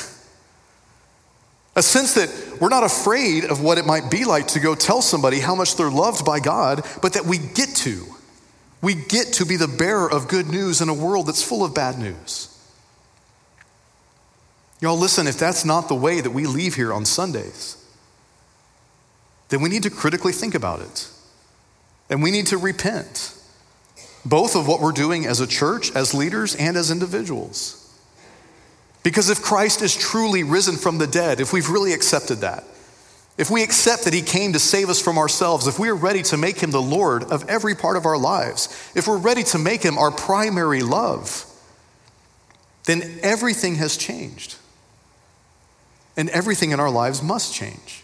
A 1.76 1.82
sense 1.82 2.14
that 2.14 2.60
we're 2.60 2.70
not 2.70 2.82
afraid 2.82 3.44
of 3.44 3.62
what 3.62 3.78
it 3.78 3.86
might 3.86 4.10
be 4.10 4.24
like 4.24 4.48
to 4.48 4.58
go 4.58 4.74
tell 4.74 5.00
somebody 5.00 5.38
how 5.38 5.54
much 5.54 5.76
they're 5.76 5.88
loved 5.88 6.24
by 6.24 6.40
God, 6.40 6.84
but 7.00 7.12
that 7.12 7.24
we 7.24 7.38
get 7.38 7.68
to. 7.76 8.04
We 8.82 8.94
get 8.94 9.34
to 9.34 9.46
be 9.46 9.54
the 9.54 9.68
bearer 9.68 10.10
of 10.10 10.26
good 10.26 10.48
news 10.48 10.80
in 10.80 10.88
a 10.88 10.94
world 10.94 11.28
that's 11.28 11.40
full 11.40 11.64
of 11.64 11.76
bad 11.76 11.96
news. 11.96 12.47
Y'all, 14.80 14.96
listen, 14.96 15.26
if 15.26 15.38
that's 15.38 15.64
not 15.64 15.88
the 15.88 15.94
way 15.94 16.20
that 16.20 16.30
we 16.30 16.46
leave 16.46 16.74
here 16.74 16.92
on 16.92 17.04
Sundays, 17.04 17.76
then 19.48 19.60
we 19.60 19.68
need 19.68 19.82
to 19.82 19.90
critically 19.90 20.32
think 20.32 20.54
about 20.54 20.80
it. 20.80 21.08
And 22.10 22.22
we 22.22 22.30
need 22.30 22.46
to 22.48 22.56
repent, 22.56 23.34
both 24.24 24.56
of 24.56 24.66
what 24.66 24.80
we're 24.80 24.92
doing 24.92 25.26
as 25.26 25.40
a 25.40 25.46
church, 25.46 25.94
as 25.94 26.14
leaders, 26.14 26.54
and 26.54 26.76
as 26.76 26.90
individuals. 26.90 27.84
Because 29.02 29.30
if 29.30 29.42
Christ 29.42 29.82
is 29.82 29.96
truly 29.96 30.42
risen 30.42 30.76
from 30.76 30.98
the 30.98 31.06
dead, 31.06 31.40
if 31.40 31.52
we've 31.52 31.68
really 31.68 31.92
accepted 31.92 32.38
that, 32.38 32.64
if 33.36 33.50
we 33.50 33.62
accept 33.62 34.04
that 34.04 34.12
he 34.12 34.22
came 34.22 34.52
to 34.52 34.58
save 34.58 34.88
us 34.88 35.00
from 35.00 35.16
ourselves, 35.16 35.66
if 35.66 35.78
we 35.78 35.88
are 35.88 35.94
ready 35.94 36.22
to 36.24 36.36
make 36.36 36.58
him 36.58 36.72
the 36.72 36.82
Lord 36.82 37.24
of 37.24 37.48
every 37.48 37.74
part 37.74 37.96
of 37.96 38.04
our 38.04 38.18
lives, 38.18 38.68
if 38.94 39.06
we're 39.06 39.16
ready 39.16 39.44
to 39.44 39.58
make 39.58 39.82
him 39.82 39.96
our 39.96 40.10
primary 40.10 40.82
love, 40.82 41.44
then 42.84 43.18
everything 43.22 43.76
has 43.76 43.96
changed. 43.96 44.56
And 46.18 46.28
everything 46.30 46.72
in 46.72 46.80
our 46.80 46.90
lives 46.90 47.22
must 47.22 47.54
change. 47.54 48.02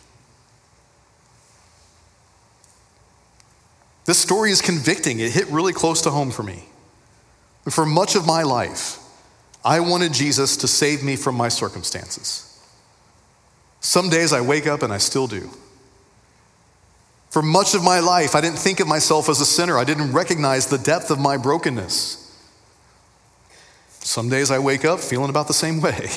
This 4.04 4.18
story 4.18 4.52
is 4.52 4.62
convicting. 4.62 5.18
It 5.18 5.32
hit 5.32 5.48
really 5.48 5.72
close 5.72 6.00
to 6.02 6.10
home 6.10 6.30
for 6.30 6.44
me. 6.44 6.64
For 7.68 7.84
much 7.84 8.14
of 8.14 8.24
my 8.24 8.44
life, 8.44 8.98
I 9.64 9.80
wanted 9.80 10.12
Jesus 10.12 10.56
to 10.58 10.68
save 10.68 11.02
me 11.02 11.16
from 11.16 11.34
my 11.34 11.48
circumstances. 11.48 12.50
Some 13.80 14.10
days 14.10 14.32
I 14.32 14.40
wake 14.42 14.68
up 14.68 14.82
and 14.82 14.92
I 14.92 14.98
still 14.98 15.26
do. 15.26 15.50
For 17.30 17.42
much 17.42 17.74
of 17.74 17.82
my 17.82 17.98
life, 17.98 18.36
I 18.36 18.40
didn't 18.40 18.58
think 18.58 18.78
of 18.78 18.86
myself 18.86 19.28
as 19.28 19.40
a 19.40 19.46
sinner. 19.46 19.76
I 19.76 19.82
didn't 19.82 20.12
recognize 20.12 20.68
the 20.68 20.78
depth 20.78 21.10
of 21.10 21.18
my 21.18 21.36
brokenness. 21.36 22.20
Some 23.88 24.28
days 24.28 24.52
I 24.52 24.60
wake 24.60 24.84
up 24.84 25.00
feeling 25.00 25.30
about 25.30 25.48
the 25.48 25.54
same 25.54 25.80
way. 25.82 26.10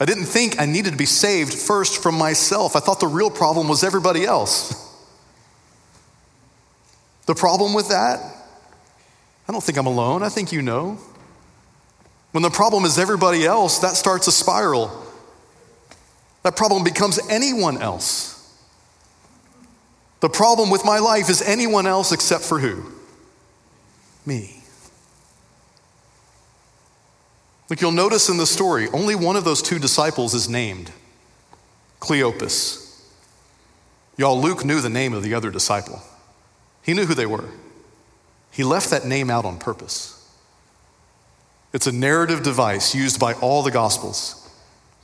I 0.00 0.04
didn't 0.04 0.26
think 0.26 0.60
I 0.60 0.66
needed 0.66 0.90
to 0.90 0.96
be 0.96 1.06
saved 1.06 1.52
first 1.52 2.02
from 2.02 2.16
myself. 2.16 2.76
I 2.76 2.80
thought 2.80 3.00
the 3.00 3.08
real 3.08 3.30
problem 3.30 3.68
was 3.68 3.82
everybody 3.82 4.24
else. 4.24 4.86
The 7.26 7.34
problem 7.34 7.74
with 7.74 7.88
that 7.88 8.20
I 9.48 9.52
don't 9.52 9.62
think 9.62 9.78
I'm 9.78 9.86
alone. 9.86 10.22
I 10.22 10.28
think 10.28 10.52
you 10.52 10.60
know. 10.60 10.98
When 12.32 12.42
the 12.42 12.50
problem 12.50 12.84
is 12.84 12.98
everybody 12.98 13.46
else, 13.46 13.78
that 13.78 13.96
starts 13.96 14.26
a 14.26 14.32
spiral. 14.32 14.90
That 16.42 16.54
problem 16.54 16.84
becomes 16.84 17.18
anyone 17.30 17.78
else. 17.78 18.34
The 20.20 20.28
problem 20.28 20.68
with 20.68 20.84
my 20.84 20.98
life 20.98 21.30
is 21.30 21.40
anyone 21.40 21.86
else 21.86 22.12
except 22.12 22.44
for 22.44 22.58
who? 22.58 22.84
Me. 24.26 24.57
Look, 27.68 27.82
you'll 27.82 27.92
notice 27.92 28.28
in 28.28 28.38
the 28.38 28.46
story, 28.46 28.88
only 28.88 29.14
one 29.14 29.36
of 29.36 29.44
those 29.44 29.60
two 29.60 29.78
disciples 29.78 30.34
is 30.34 30.48
named 30.48 30.90
Cleopas. 32.00 32.84
Y'all, 34.16 34.40
Luke 34.40 34.64
knew 34.64 34.80
the 34.80 34.88
name 34.88 35.12
of 35.12 35.22
the 35.22 35.34
other 35.34 35.50
disciple, 35.50 36.00
he 36.82 36.94
knew 36.94 37.06
who 37.06 37.14
they 37.14 37.26
were. 37.26 37.48
He 38.50 38.64
left 38.64 38.90
that 38.90 39.04
name 39.04 39.30
out 39.30 39.44
on 39.44 39.58
purpose. 39.58 40.14
It's 41.72 41.86
a 41.86 41.92
narrative 41.92 42.42
device 42.42 42.94
used 42.94 43.20
by 43.20 43.34
all 43.34 43.62
the 43.62 43.70
Gospels 43.70 44.48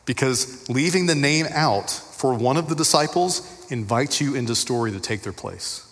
because 0.06 0.68
leaving 0.70 1.06
the 1.06 1.14
name 1.14 1.46
out 1.50 1.90
for 1.90 2.34
one 2.34 2.56
of 2.56 2.70
the 2.70 2.74
disciples 2.74 3.70
invites 3.70 4.20
you 4.20 4.34
into 4.34 4.54
story 4.54 4.90
to 4.92 4.98
take 4.98 5.22
their 5.22 5.32
place. 5.32 5.86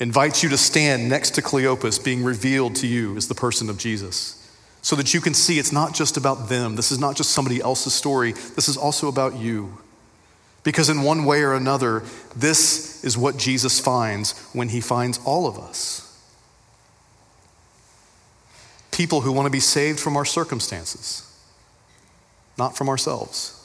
Invites 0.00 0.42
you 0.42 0.48
to 0.48 0.56
stand 0.56 1.10
next 1.10 1.32
to 1.32 1.42
Cleopas 1.42 2.02
being 2.02 2.24
revealed 2.24 2.74
to 2.76 2.86
you 2.86 3.14
as 3.16 3.28
the 3.28 3.34
person 3.34 3.68
of 3.68 3.76
Jesus 3.76 4.41
so 4.82 4.96
that 4.96 5.14
you 5.14 5.20
can 5.20 5.32
see 5.32 5.58
it's 5.58 5.72
not 5.72 5.94
just 5.94 6.16
about 6.16 6.48
them. 6.48 6.74
This 6.74 6.90
is 6.90 6.98
not 6.98 7.16
just 7.16 7.30
somebody 7.30 7.60
else's 7.60 7.94
story. 7.94 8.32
This 8.32 8.68
is 8.68 8.76
also 8.76 9.08
about 9.08 9.36
you. 9.36 9.78
Because 10.64 10.88
in 10.88 11.02
one 11.02 11.24
way 11.24 11.42
or 11.42 11.54
another, 11.54 12.02
this 12.36 13.02
is 13.04 13.16
what 13.16 13.36
Jesus 13.36 13.80
finds 13.80 14.38
when 14.52 14.68
he 14.68 14.80
finds 14.80 15.18
all 15.24 15.46
of 15.46 15.58
us. 15.58 16.08
People 18.90 19.22
who 19.22 19.32
want 19.32 19.46
to 19.46 19.50
be 19.50 19.60
saved 19.60 19.98
from 19.98 20.16
our 20.16 20.24
circumstances, 20.24 21.32
not 22.58 22.76
from 22.76 22.88
ourselves. 22.88 23.58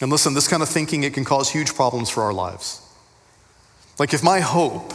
And 0.00 0.10
listen, 0.10 0.34
this 0.34 0.48
kind 0.48 0.62
of 0.62 0.68
thinking, 0.68 1.04
it 1.04 1.14
can 1.14 1.24
cause 1.24 1.50
huge 1.50 1.74
problems 1.74 2.10
for 2.10 2.22
our 2.22 2.32
lives. 2.32 2.82
Like 3.98 4.12
if 4.12 4.22
my 4.22 4.40
hope 4.40 4.92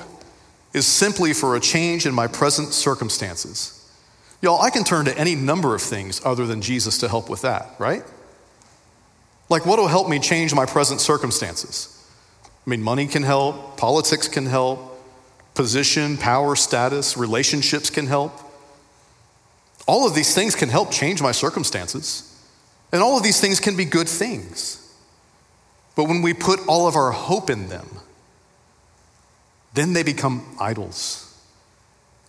is 0.73 0.85
simply 0.85 1.33
for 1.33 1.55
a 1.55 1.59
change 1.59 2.05
in 2.05 2.13
my 2.13 2.27
present 2.27 2.73
circumstances, 2.73 3.80
y'all, 4.41 4.61
I 4.61 4.69
can 4.69 4.83
turn 4.83 5.05
to 5.05 5.17
any 5.17 5.35
number 5.35 5.75
of 5.75 5.81
things 5.81 6.21
other 6.25 6.45
than 6.45 6.61
Jesus 6.61 6.97
to 6.99 7.07
help 7.07 7.29
with 7.29 7.41
that, 7.41 7.75
right? 7.79 8.03
Like 9.49 9.65
what 9.65 9.79
will 9.79 9.87
help 9.87 10.09
me 10.09 10.19
change 10.19 10.53
my 10.53 10.65
present 10.65 11.01
circumstances? 11.01 11.97
I 12.45 12.69
mean, 12.69 12.81
money 12.81 13.07
can 13.07 13.23
help, 13.23 13.77
politics 13.77 14.27
can 14.27 14.45
help, 14.45 14.91
position, 15.53 16.17
power, 16.17 16.55
status, 16.55 17.17
relationships 17.17 17.89
can 17.89 18.07
help. 18.07 18.33
All 19.87 20.07
of 20.07 20.15
these 20.15 20.33
things 20.33 20.55
can 20.55 20.69
help 20.69 20.91
change 20.91 21.21
my 21.21 21.31
circumstances. 21.31 22.27
And 22.91 23.01
all 23.01 23.17
of 23.17 23.23
these 23.23 23.39
things 23.39 23.59
can 23.59 23.75
be 23.75 23.85
good 23.85 24.07
things. 24.07 24.77
But 25.95 26.05
when 26.05 26.21
we 26.21 26.33
put 26.33 26.59
all 26.67 26.87
of 26.87 26.95
our 26.95 27.11
hope 27.11 27.49
in 27.49 27.69
them, 27.69 27.87
then 29.73 29.93
they 29.93 30.03
become 30.03 30.55
idols. 30.59 31.30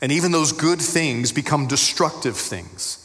And 0.02 0.10
even 0.10 0.32
those 0.32 0.50
good 0.50 0.80
things 0.80 1.30
become 1.30 1.68
destructive 1.68 2.36
things. 2.36 2.98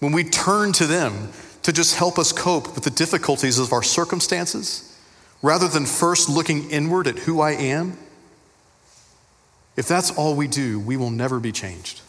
When 0.00 0.12
we 0.12 0.24
turn 0.24 0.72
to 0.72 0.86
them 0.86 1.30
to 1.62 1.72
just 1.72 1.96
help 1.96 2.18
us 2.18 2.32
cope 2.32 2.74
with 2.74 2.84
the 2.84 2.90
difficulties 2.90 3.58
of 3.58 3.74
our 3.74 3.82
circumstances, 3.82 4.98
rather 5.42 5.68
than 5.68 5.84
first 5.84 6.30
looking 6.30 6.70
inward 6.70 7.06
at 7.06 7.20
who 7.20 7.40
I 7.40 7.52
am, 7.52 7.98
if 9.76 9.86
that's 9.86 10.10
all 10.10 10.34
we 10.34 10.48
do, 10.48 10.80
we 10.80 10.96
will 10.96 11.10
never 11.10 11.38
be 11.38 11.52
changed. 11.52 12.00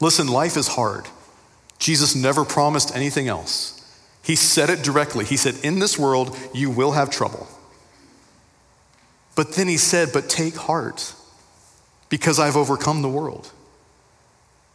Listen, 0.00 0.28
life 0.28 0.56
is 0.56 0.68
hard. 0.68 1.08
Jesus 1.80 2.14
never 2.14 2.44
promised 2.44 2.94
anything 2.94 3.26
else. 3.26 3.76
He 4.22 4.36
said 4.36 4.70
it 4.70 4.84
directly. 4.84 5.24
He 5.24 5.36
said, 5.36 5.56
In 5.64 5.80
this 5.80 5.98
world, 5.98 6.36
you 6.54 6.70
will 6.70 6.92
have 6.92 7.10
trouble. 7.10 7.48
But 9.40 9.54
then 9.54 9.68
he 9.68 9.78
said, 9.78 10.10
But 10.12 10.28
take 10.28 10.54
heart, 10.54 11.14
because 12.10 12.38
I've 12.38 12.58
overcome 12.58 13.00
the 13.00 13.08
world. 13.08 13.50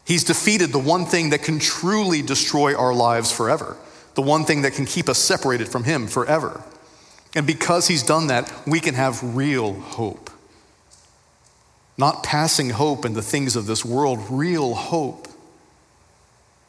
He's 0.06 0.24
defeated 0.24 0.72
the 0.72 0.80
one 0.80 1.06
thing 1.06 1.30
that 1.30 1.44
can 1.44 1.60
truly 1.60 2.24
destroy 2.24 2.76
our 2.76 2.92
lives 2.92 3.32
forever, 3.32 3.78
the 4.16 4.24
one 4.24 4.44
thing 4.44 4.64
that 4.64 4.74
can 4.74 4.88
keep 4.88 5.08
us 5.08 5.20
separated 5.20 5.70
from 5.70 5.84
Him 5.84 6.08
forever. 6.08 6.64
And 7.36 7.46
because 7.46 7.88
He's 7.88 8.02
done 8.02 8.26
that, 8.26 8.52
we 8.66 8.80
can 8.80 8.96
have 8.96 9.36
real 9.36 9.74
hope. 9.74 10.32
Not 11.96 12.24
passing 12.24 12.72
hope 12.72 13.06
in 13.06 13.14
the 13.14 13.22
things 13.22 13.56
of 13.56 13.68
this 13.68 13.86
world, 13.86 14.18
real 14.32 14.74
hope. 14.74 15.28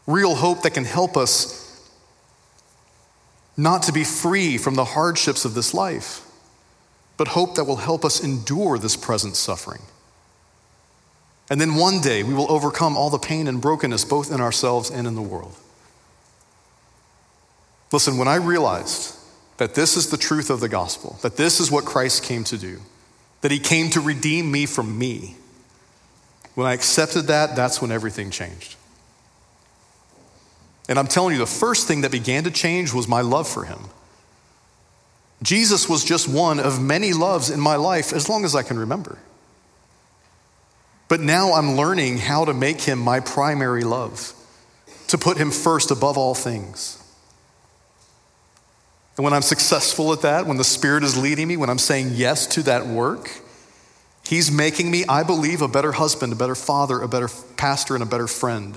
Real 0.06 0.34
hope 0.34 0.60
that 0.64 0.74
can 0.74 0.84
help 0.84 1.16
us 1.16 1.90
not 3.56 3.84
to 3.84 3.92
be 3.94 4.04
free 4.04 4.58
from 4.58 4.74
the 4.74 4.84
hardships 4.84 5.46
of 5.46 5.54
this 5.54 5.72
life, 5.72 6.25
but 7.16 7.28
hope 7.28 7.54
that 7.54 7.64
will 7.64 7.76
help 7.76 8.04
us 8.04 8.22
endure 8.22 8.78
this 8.78 8.96
present 8.96 9.36
suffering. 9.36 9.82
And 11.48 11.60
then 11.60 11.76
one 11.76 12.00
day 12.00 12.22
we 12.22 12.34
will 12.34 12.50
overcome 12.50 12.96
all 12.96 13.10
the 13.10 13.18
pain 13.18 13.46
and 13.46 13.60
brokenness 13.60 14.04
both 14.04 14.32
in 14.32 14.40
ourselves 14.40 14.90
and 14.90 15.06
in 15.06 15.14
the 15.14 15.22
world. 15.22 15.56
Listen, 17.92 18.18
when 18.18 18.28
I 18.28 18.36
realized 18.36 19.14
that 19.58 19.74
this 19.74 19.96
is 19.96 20.10
the 20.10 20.16
truth 20.16 20.50
of 20.50 20.60
the 20.60 20.68
gospel, 20.68 21.18
that 21.22 21.36
this 21.36 21.60
is 21.60 21.70
what 21.70 21.84
Christ 21.84 22.24
came 22.24 22.44
to 22.44 22.58
do, 22.58 22.80
that 23.40 23.50
he 23.52 23.58
came 23.58 23.90
to 23.90 24.00
redeem 24.00 24.50
me 24.50 24.66
from 24.66 24.98
me, 24.98 25.36
when 26.56 26.66
I 26.66 26.72
accepted 26.72 27.26
that, 27.26 27.54
that's 27.54 27.82
when 27.82 27.92
everything 27.92 28.30
changed. 28.30 28.76
And 30.88 30.98
I'm 30.98 31.06
telling 31.06 31.34
you, 31.34 31.38
the 31.38 31.46
first 31.46 31.86
thing 31.86 32.00
that 32.00 32.10
began 32.10 32.44
to 32.44 32.50
change 32.50 32.94
was 32.94 33.06
my 33.06 33.20
love 33.20 33.46
for 33.46 33.64
him. 33.64 33.78
Jesus 35.42 35.88
was 35.88 36.04
just 36.04 36.28
one 36.28 36.58
of 36.58 36.80
many 36.80 37.12
loves 37.12 37.50
in 37.50 37.60
my 37.60 37.76
life 37.76 38.12
as 38.12 38.28
long 38.28 38.44
as 38.44 38.54
I 38.54 38.62
can 38.62 38.78
remember. 38.78 39.18
But 41.08 41.20
now 41.20 41.52
I'm 41.52 41.76
learning 41.76 42.18
how 42.18 42.44
to 42.44 42.54
make 42.54 42.80
him 42.80 42.98
my 42.98 43.20
primary 43.20 43.84
love, 43.84 44.32
to 45.08 45.18
put 45.18 45.36
him 45.36 45.50
first 45.50 45.90
above 45.90 46.18
all 46.18 46.34
things. 46.34 47.02
And 49.16 49.24
when 49.24 49.32
I'm 49.32 49.42
successful 49.42 50.12
at 50.12 50.22
that, 50.22 50.46
when 50.46 50.56
the 50.56 50.64
Spirit 50.64 51.04
is 51.04 51.16
leading 51.16 51.48
me, 51.48 51.56
when 51.56 51.70
I'm 51.70 51.78
saying 51.78 52.10
yes 52.14 52.46
to 52.48 52.62
that 52.64 52.86
work, 52.86 53.30
He's 54.26 54.50
making 54.50 54.90
me, 54.90 55.04
I 55.08 55.22
believe, 55.22 55.62
a 55.62 55.68
better 55.68 55.92
husband, 55.92 56.32
a 56.32 56.36
better 56.36 56.56
father, 56.56 57.00
a 57.00 57.06
better 57.06 57.28
pastor, 57.56 57.94
and 57.94 58.02
a 58.02 58.06
better 58.06 58.26
friend. 58.26 58.76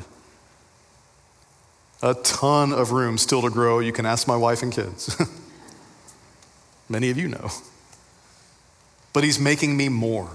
A 2.04 2.13
ton 2.13 2.72
of 2.72 2.91
room 2.91 3.17
still 3.17 3.41
to 3.41 3.50
grow. 3.50 3.80
You 3.80 3.91
can 3.91 4.06
ask 4.06 4.28
my 4.28 4.38
wife 4.38 4.62
and 4.62 4.72
kids. 4.72 5.19
Many 6.89 7.12
of 7.12 7.17
you 7.17 7.28
know. 7.28 7.49
But 9.13 9.23
He's 9.23 9.39
making 9.39 9.78
me 9.78 9.88
more, 9.89 10.30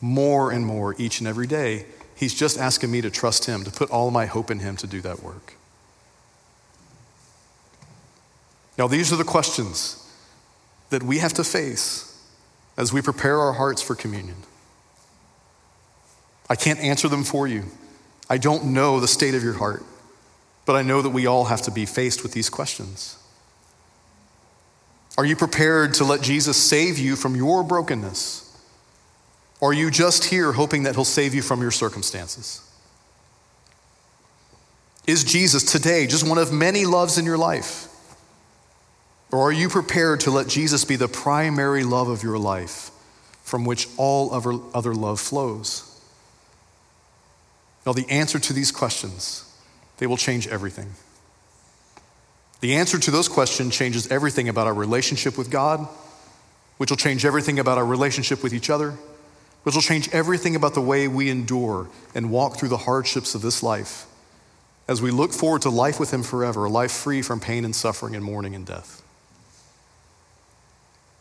more 0.00 0.50
and 0.50 0.66
more 0.66 0.94
each 0.98 1.20
and 1.20 1.28
every 1.28 1.46
day. 1.46 1.86
He's 2.16 2.34
just 2.34 2.58
asking 2.58 2.90
me 2.90 3.00
to 3.00 3.10
trust 3.10 3.46
Him, 3.46 3.64
to 3.64 3.70
put 3.70 3.90
all 3.90 4.10
my 4.10 4.26
hope 4.26 4.50
in 4.50 4.58
Him 4.58 4.76
to 4.76 4.86
do 4.86 5.00
that 5.00 5.22
work. 5.22 5.54
Now, 8.76 8.88
these 8.88 9.12
are 9.12 9.16
the 9.16 9.24
questions 9.24 10.00
that 10.90 11.02
we 11.02 11.18
have 11.18 11.32
to 11.34 11.44
face 11.44 12.10
as 12.76 12.92
we 12.92 13.00
prepare 13.00 13.38
our 13.38 13.52
hearts 13.52 13.80
for 13.80 13.94
communion. 13.94 14.36
I 16.48 16.56
can't 16.56 16.80
answer 16.80 17.08
them 17.08 17.24
for 17.24 17.46
you. 17.46 17.64
I 18.28 18.38
don't 18.38 18.66
know 18.66 19.00
the 19.00 19.08
state 19.08 19.34
of 19.34 19.42
your 19.42 19.54
heart, 19.54 19.84
but 20.66 20.76
I 20.76 20.82
know 20.82 21.02
that 21.02 21.10
we 21.10 21.26
all 21.26 21.44
have 21.44 21.62
to 21.62 21.70
be 21.70 21.86
faced 21.86 22.22
with 22.22 22.32
these 22.32 22.50
questions. 22.50 23.16
Are 25.16 25.24
you 25.24 25.36
prepared 25.36 25.94
to 25.94 26.04
let 26.04 26.22
Jesus 26.22 26.56
save 26.56 26.98
you 26.98 27.16
from 27.16 27.36
your 27.36 27.62
brokenness? 27.62 28.40
Or 29.60 29.70
are 29.70 29.74
you 29.74 29.90
just 29.90 30.24
here 30.24 30.52
hoping 30.52 30.82
that 30.82 30.94
he'll 30.94 31.04
save 31.04 31.34
you 31.34 31.42
from 31.42 31.62
your 31.62 31.70
circumstances? 31.70 32.60
Is 35.06 35.22
Jesus 35.22 35.62
today 35.62 36.06
just 36.06 36.26
one 36.26 36.38
of 36.38 36.52
many 36.52 36.84
loves 36.84 37.18
in 37.18 37.24
your 37.24 37.38
life? 37.38 37.88
Or 39.30 39.40
are 39.40 39.52
you 39.52 39.68
prepared 39.68 40.20
to 40.20 40.30
let 40.30 40.48
Jesus 40.48 40.84
be 40.84 40.96
the 40.96 41.08
primary 41.08 41.84
love 41.84 42.08
of 42.08 42.22
your 42.22 42.38
life 42.38 42.90
from 43.42 43.64
which 43.64 43.88
all 43.96 44.32
other, 44.32 44.54
other 44.72 44.94
love 44.94 45.20
flows? 45.20 45.90
Now, 47.84 47.92
the 47.92 48.08
answer 48.08 48.38
to 48.38 48.52
these 48.52 48.72
questions, 48.72 49.44
they 49.98 50.06
will 50.06 50.16
change 50.16 50.48
everything. 50.48 50.92
The 52.64 52.76
answer 52.76 52.98
to 52.98 53.10
those 53.10 53.28
questions 53.28 53.76
changes 53.76 54.10
everything 54.10 54.48
about 54.48 54.66
our 54.66 54.72
relationship 54.72 55.36
with 55.36 55.50
God, 55.50 55.86
which 56.78 56.88
will 56.88 56.96
change 56.96 57.26
everything 57.26 57.58
about 57.58 57.76
our 57.76 57.84
relationship 57.84 58.42
with 58.42 58.54
each 58.54 58.70
other, 58.70 58.94
which 59.64 59.74
will 59.74 59.82
change 59.82 60.08
everything 60.14 60.56
about 60.56 60.72
the 60.72 60.80
way 60.80 61.06
we 61.06 61.28
endure 61.28 61.90
and 62.14 62.30
walk 62.30 62.56
through 62.56 62.70
the 62.70 62.78
hardships 62.78 63.34
of 63.34 63.42
this 63.42 63.62
life 63.62 64.06
as 64.88 65.02
we 65.02 65.10
look 65.10 65.34
forward 65.34 65.60
to 65.60 65.68
life 65.68 66.00
with 66.00 66.10
Him 66.10 66.22
forever, 66.22 66.64
a 66.64 66.70
life 66.70 66.90
free 66.90 67.20
from 67.20 67.38
pain 67.38 67.66
and 67.66 67.76
suffering 67.76 68.16
and 68.16 68.24
mourning 68.24 68.54
and 68.54 68.64
death. 68.64 69.02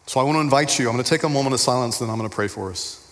So 0.07 0.21
I 0.21 0.23
want 0.23 0.37
to 0.37 0.39
invite 0.39 0.79
you, 0.79 0.87
I'm 0.87 0.93
going 0.93 1.03
to 1.03 1.09
take 1.09 1.23
a 1.23 1.29
moment 1.29 1.55
of 1.55 1.59
silence, 1.59 1.99
then 1.99 2.09
I'm 2.09 2.17
going 2.17 2.29
to 2.29 2.33
pray 2.33 2.47
for 2.47 2.71
us. 2.71 3.02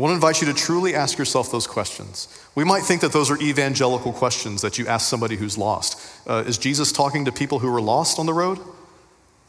I 0.00 0.02
want 0.02 0.12
to 0.12 0.14
invite 0.14 0.40
you 0.40 0.46
to 0.46 0.54
truly 0.54 0.94
ask 0.94 1.18
yourself 1.18 1.52
those 1.52 1.66
questions. 1.66 2.26
We 2.54 2.64
might 2.64 2.84
think 2.84 3.02
that 3.02 3.12
those 3.12 3.30
are 3.30 3.36
evangelical 3.36 4.14
questions 4.14 4.62
that 4.62 4.78
you 4.78 4.86
ask 4.86 5.06
somebody 5.06 5.36
who's 5.36 5.58
lost. 5.58 6.00
Uh, 6.26 6.42
is 6.46 6.56
Jesus 6.56 6.90
talking 6.90 7.26
to 7.26 7.32
people 7.32 7.58
who 7.58 7.70
were 7.70 7.82
lost 7.82 8.18
on 8.18 8.24
the 8.24 8.32
road? 8.32 8.58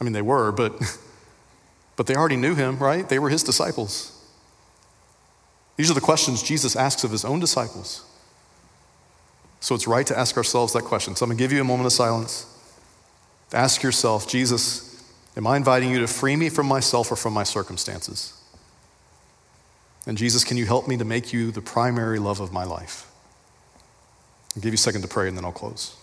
I 0.01 0.03
mean, 0.03 0.11
they 0.11 0.21
were, 0.21 0.51
but, 0.51 0.73
but 1.95 2.05
they 2.05 2.15
already 2.17 2.35
knew 2.35 2.53
him, 2.53 2.79
right? 2.79 3.07
They 3.07 3.17
were 3.17 3.29
his 3.29 3.43
disciples. 3.43 4.11
These 5.77 5.89
are 5.89 5.93
the 5.93 6.01
questions 6.01 6.43
Jesus 6.43 6.75
asks 6.75 7.05
of 7.05 7.11
his 7.11 7.23
own 7.23 7.39
disciples. 7.39 8.03
So 9.61 9.73
it's 9.73 9.87
right 9.87 10.05
to 10.07 10.19
ask 10.19 10.35
ourselves 10.35 10.73
that 10.73 10.83
question. 10.83 11.15
So 11.15 11.23
I'm 11.23 11.29
going 11.29 11.37
to 11.37 11.41
give 11.45 11.53
you 11.53 11.61
a 11.61 11.63
moment 11.63 11.85
of 11.85 11.93
silence. 11.93 12.45
Ask 13.53 13.83
yourself, 13.83 14.27
Jesus, 14.27 15.01
am 15.37 15.47
I 15.47 15.55
inviting 15.55 15.91
you 15.91 15.99
to 15.99 16.07
free 16.07 16.35
me 16.35 16.49
from 16.49 16.67
myself 16.67 17.09
or 17.09 17.15
from 17.15 17.31
my 17.31 17.43
circumstances? 17.43 18.33
And 20.07 20.17
Jesus, 20.17 20.43
can 20.43 20.57
you 20.57 20.65
help 20.65 20.87
me 20.87 20.97
to 20.97 21.05
make 21.05 21.31
you 21.31 21.51
the 21.51 21.61
primary 21.61 22.19
love 22.19 22.39
of 22.39 22.51
my 22.51 22.63
life? 22.63 23.11
I'll 24.55 24.61
give 24.61 24.73
you 24.73 24.75
a 24.75 24.77
second 24.77 25.03
to 25.03 25.07
pray 25.07 25.27
and 25.27 25.37
then 25.37 25.45
I'll 25.45 25.51
close. 25.51 25.95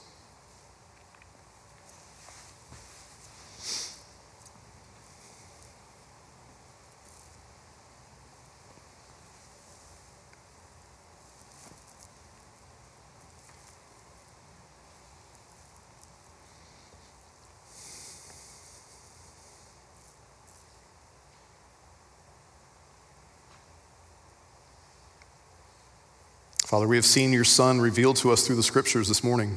Father, 26.69 26.87
we 26.87 26.97
have 26.97 27.07
seen 27.07 27.33
your 27.33 27.45
Son 27.45 27.81
revealed 27.81 28.17
to 28.17 28.31
us 28.31 28.47
through 28.47 28.57
the 28.57 28.63
scriptures 28.63 29.09
this 29.09 29.25
morning. 29.25 29.57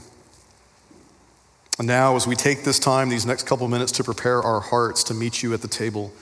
And 1.78 1.86
now, 1.86 2.16
as 2.16 2.26
we 2.26 2.38
take 2.38 2.64
this 2.64 2.80
time, 2.80 3.10
these 3.10 3.26
next 3.26 3.46
couple 3.46 3.68
minutes, 3.68 3.92
to 3.92 4.04
prepare 4.06 4.42
our 4.42 4.62
hearts 4.62 5.04
to 5.04 5.14
meet 5.14 5.44
you 5.44 5.54
at 5.54 5.62
the 5.62 5.68
table, 5.68 6.14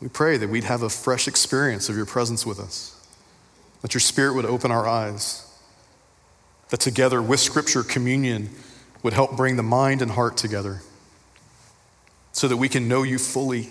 we 0.00 0.08
pray 0.08 0.36
that 0.36 0.48
we'd 0.48 0.64
have 0.64 0.82
a 0.82 0.90
fresh 0.90 1.28
experience 1.28 1.88
of 1.88 1.94
your 1.94 2.04
presence 2.04 2.44
with 2.44 2.58
us, 2.58 3.00
that 3.82 3.94
your 3.94 4.00
Spirit 4.00 4.34
would 4.34 4.44
open 4.44 4.72
our 4.72 4.88
eyes, 4.88 5.48
that 6.70 6.80
together 6.80 7.22
with 7.22 7.38
Scripture, 7.38 7.84
communion 7.84 8.50
would 9.04 9.12
help 9.12 9.36
bring 9.36 9.54
the 9.54 9.62
mind 9.62 10.02
and 10.02 10.10
heart 10.10 10.36
together 10.36 10.82
so 12.32 12.48
that 12.48 12.56
we 12.56 12.68
can 12.68 12.88
know 12.88 13.04
you 13.04 13.18
fully, 13.18 13.70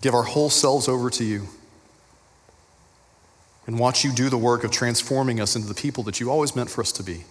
give 0.00 0.14
our 0.14 0.22
whole 0.22 0.48
selves 0.48 0.86
over 0.86 1.10
to 1.10 1.24
you 1.24 1.48
and 3.66 3.78
watch 3.78 4.04
you 4.04 4.12
do 4.12 4.28
the 4.28 4.38
work 4.38 4.64
of 4.64 4.70
transforming 4.70 5.40
us 5.40 5.54
into 5.54 5.68
the 5.68 5.74
people 5.74 6.02
that 6.04 6.20
you 6.20 6.30
always 6.30 6.56
meant 6.56 6.70
for 6.70 6.80
us 6.80 6.92
to 6.92 7.02
be. 7.02 7.24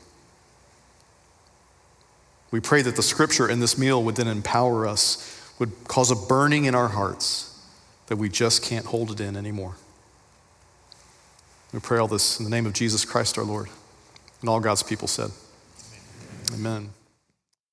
We 2.51 2.59
pray 2.59 2.81
that 2.81 2.95
the 2.95 3.03
scripture 3.03 3.49
in 3.49 3.59
this 3.59 3.77
meal 3.77 4.03
would 4.03 4.15
then 4.15 4.27
empower 4.27 4.85
us, 4.85 5.53
would 5.59 5.71
cause 5.87 6.11
a 6.11 6.15
burning 6.15 6.65
in 6.65 6.75
our 6.75 6.89
hearts 6.89 7.47
that 8.07 8.17
we 8.17 8.27
just 8.27 8.61
can't 8.61 8.85
hold 8.85 9.11
it 9.11 9.21
in 9.21 9.37
anymore. 9.37 9.75
We 11.73 11.79
pray 11.79 11.99
all 11.99 12.09
this 12.09 12.39
in 12.39 12.43
the 12.43 12.51
name 12.51 12.65
of 12.65 12.73
Jesus 12.73 13.05
Christ 13.05 13.37
our 13.37 13.45
Lord. 13.45 13.69
And 14.41 14.49
all 14.49 14.59
God's 14.59 14.83
people 14.83 15.07
said, 15.07 15.31
Amen. 16.53 16.59
Amen. 16.71 17.00